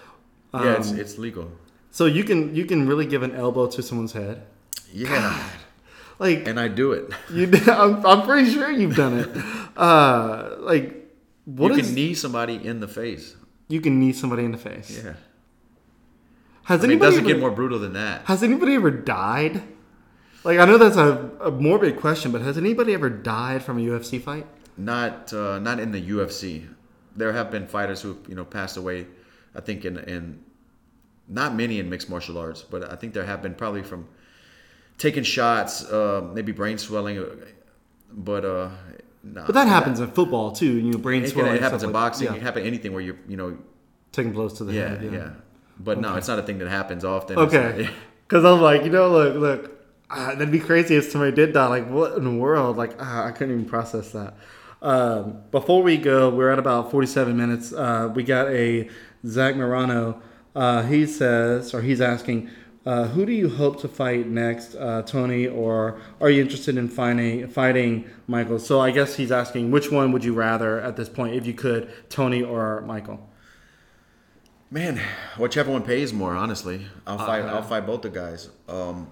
[0.55, 1.51] um, yeah, it's it's legal.
[1.91, 4.43] so you can you can really give an elbow to someone's head.
[4.93, 5.39] Yeah,
[6.19, 7.05] Like and I do it.
[7.33, 9.31] you, I'm, I'm pretty sure you've done it.
[9.75, 10.87] Uh, like
[11.47, 13.35] what you is can knee somebody in the face.
[13.73, 15.03] You can knee somebody in the face.
[15.03, 15.15] Yeah,
[16.65, 18.27] Has I mean, it doesn't ever, get more brutal than that.
[18.27, 19.63] has anybody ever died?
[20.45, 23.81] Like I know that's a, a morbid question, but has anybody ever died from a
[23.81, 24.47] UFC fight?
[24.77, 26.69] Not uh, not in the UFC.
[27.17, 29.07] There have been fighters who you know passed away.
[29.55, 30.43] I think in in
[31.29, 34.07] not many in mixed martial arts, but I think there have been probably from
[34.99, 37.25] taking shots, uh, maybe brain swelling.
[38.13, 38.69] But uh,
[39.23, 40.73] nah, But that happens in football too.
[40.79, 41.55] You know, brain It, swelling.
[41.55, 42.27] it happens in like- boxing.
[42.29, 42.35] Yeah.
[42.35, 43.57] It happens anything where you you know
[44.13, 45.13] taking blows to the yeah head.
[45.13, 45.31] yeah.
[45.79, 47.39] But no, it's not a thing that happens often.
[47.39, 47.89] Okay.
[48.29, 49.79] Because I'm like, you know, look, look,
[50.11, 51.67] ah, that'd be crazy if somebody did die.
[51.67, 52.77] Like, what in the world?
[52.77, 54.35] Like, ah, I couldn't even process that.
[54.83, 57.73] Um, before we go, we're at about 47 minutes.
[57.73, 58.89] Uh, we got a
[59.27, 60.21] Zach Morano.
[60.55, 62.51] Uh, he says, or he's asking,
[62.85, 66.89] uh, who do you hope to fight next, uh, Tony, or are you interested in
[66.89, 68.59] fighting, fighting Michael?
[68.59, 71.55] So I guess he's asking, which one would you rather at this point, if you
[71.55, 73.29] could, Tony or Michael?
[74.71, 75.01] Man,
[75.37, 77.45] whichever one pays more, honestly, I'll Uh, fight.
[77.45, 78.49] I'll fight both the guys.
[78.69, 79.07] Um,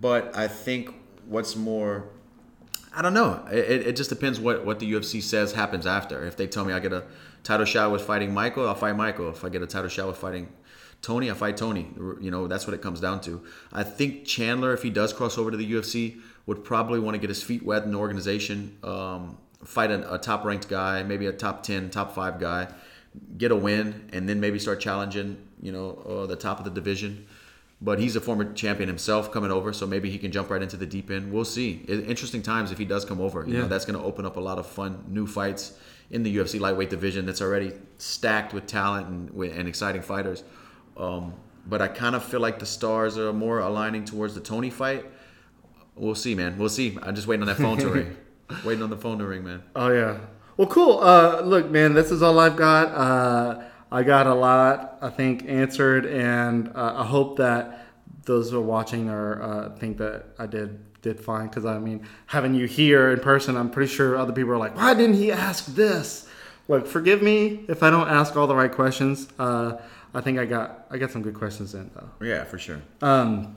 [0.00, 0.92] but I think
[1.26, 2.06] what's more,
[2.96, 3.44] I don't know.
[3.50, 6.24] It, it- it just depends what what the UFC says happens after.
[6.26, 7.04] If they tell me I get a
[7.44, 9.30] title shot with fighting Michael, I'll fight Michael.
[9.30, 10.48] If I get a title shot with fighting
[11.04, 11.86] Tony, I fight Tony.
[12.20, 13.42] You know, that's what it comes down to.
[13.72, 17.18] I think Chandler, if he does cross over to the UFC, would probably want to
[17.18, 21.26] get his feet wet in the organization, um, fight a, a top ranked guy, maybe
[21.26, 22.68] a top ten, top five guy
[23.38, 26.70] get a win and then maybe start challenging, you know, uh, the top of the
[26.70, 27.26] division.
[27.80, 30.76] But he's a former champion himself coming over, so maybe he can jump right into
[30.76, 31.32] the deep end.
[31.32, 31.84] We'll see.
[31.86, 33.44] Interesting times if he does come over.
[33.46, 33.60] You Yeah.
[33.62, 35.74] know, that's going to open up a lot of fun new fights
[36.10, 40.44] in the UFC lightweight division that's already stacked with talent and, and exciting fighters.
[40.96, 41.34] Um,
[41.66, 45.06] but I kind of feel like the stars are more aligning towards the Tony fight.
[45.96, 46.58] We'll see, man.
[46.58, 46.98] We'll see.
[47.02, 48.16] I'm just waiting on that phone to ring.
[48.64, 49.62] Waiting on the phone to ring, man.
[49.74, 50.18] Oh yeah.
[50.58, 51.00] Well, cool.
[51.00, 52.88] Uh, look, man, this is all I've got.
[52.88, 57.86] Uh, I got a lot, I think, answered, and uh, I hope that
[58.24, 61.46] those who are watching are uh, think that I did did fine.
[61.46, 64.76] Because I mean, having you here in person, I'm pretty sure other people are like,
[64.76, 66.28] "Why didn't he ask this?"
[66.68, 69.28] Look, forgive me if I don't ask all the right questions.
[70.14, 72.24] I think I got I got some good questions in though.
[72.24, 72.80] Yeah, for sure.
[73.02, 73.56] Um,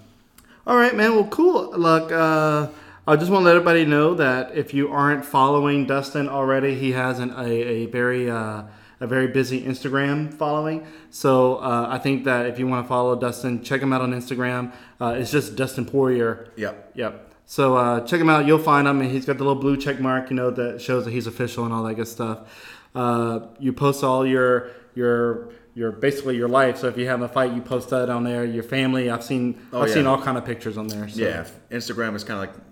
[0.66, 1.16] all right, man.
[1.16, 1.72] Well, cool.
[1.78, 2.68] Look, uh,
[3.08, 6.92] I just want to let everybody know that if you aren't following Dustin already, he
[6.92, 8.64] has an, a, a very uh,
[9.00, 10.86] a very busy Instagram following.
[11.10, 14.12] So uh, I think that if you want to follow Dustin, check him out on
[14.12, 14.74] Instagram.
[15.00, 16.52] Uh, it's just Dustin Poirier.
[16.58, 16.92] Yep.
[16.96, 17.34] Yep.
[17.46, 18.46] So uh, check him out.
[18.46, 21.06] You'll find him, and he's got the little blue check mark, you know, that shows
[21.06, 22.40] that he's official and all that good stuff.
[22.94, 26.78] Uh, you post all your your your basically your life.
[26.80, 28.44] So if you have a fight, you post that on there.
[28.44, 29.12] Your family.
[29.12, 29.94] I've seen Oh, I've yeah.
[29.94, 31.08] seen all kind of pictures on there.
[31.08, 31.22] So.
[31.22, 32.64] Yeah, Instagram is kind of like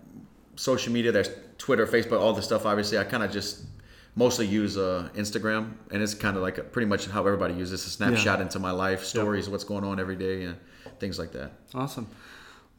[0.56, 1.12] social media.
[1.12, 1.30] There's
[1.60, 2.66] Twitter, Facebook, all the stuff.
[2.66, 3.64] Obviously, I kind of just
[4.16, 7.86] mostly use uh, Instagram, and it's kind of like a, pretty much how everybody uses
[7.86, 10.58] a snapshot into my life, stories, what's going on every day, and
[10.99, 11.51] things like that.
[11.76, 12.08] Awesome.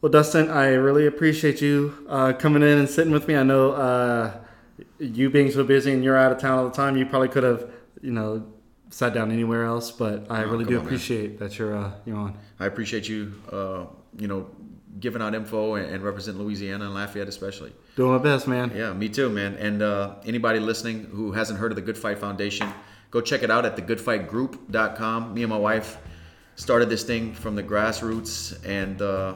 [0.00, 3.36] Well, Dustin, I really appreciate you uh, coming in and sitting with me.
[3.36, 4.38] I know uh,
[4.98, 6.96] you being so busy and you're out of town all the time.
[6.96, 7.70] You probably could have,
[8.02, 8.44] you know,
[8.90, 9.90] sat down anywhere else.
[9.90, 10.86] But I Oh, really do on, man.
[10.86, 12.36] appreciate that you're uh, you're on.
[12.60, 13.86] I appreciate you, uh,
[14.18, 14.48] you know,
[15.00, 17.72] giving out info and, and represent Louisiana and Lafayette especially.
[17.96, 18.72] Doing my best, man.
[18.74, 19.54] Yeah, me too, man.
[19.56, 22.68] And uh, anybody listening who hasn't heard of the Good Fight Foundation,
[23.10, 25.34] go check it out at thegoodfightgroup.com.
[25.34, 25.98] Me and my wife
[26.56, 29.34] started this thing from the grassroots, and uh,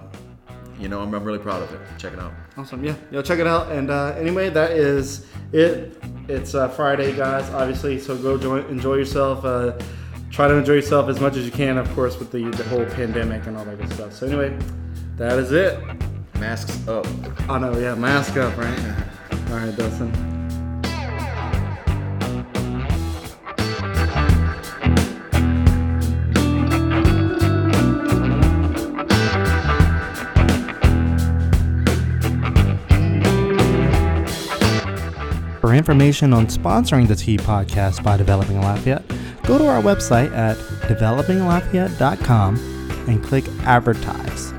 [0.79, 1.81] you know, I'm, I'm really proud of it.
[1.99, 2.33] Check it out.
[2.57, 2.83] Awesome.
[2.85, 2.95] Yeah.
[3.11, 3.71] Yo, check it out.
[3.71, 6.03] And uh, anyway, that is it.
[6.29, 7.49] It's uh, Friday, guys.
[7.51, 9.45] Obviously, so go join, enjoy yourself.
[9.45, 9.79] Uh,
[10.31, 12.85] try to enjoy yourself as much as you can, of course, with the, the whole
[12.87, 14.13] pandemic and all that good stuff.
[14.13, 14.57] So anyway,
[15.17, 15.79] that is it.
[16.35, 17.07] Masks up.
[17.49, 18.79] Oh no, yeah, mask up, right?
[19.51, 20.40] All right, Dustin.
[35.71, 39.07] For information on sponsoring the Tea Podcast by Developing Lafayette,
[39.45, 40.57] go to our website at
[40.89, 42.57] developinglafayette.com
[43.07, 44.50] and click advertise.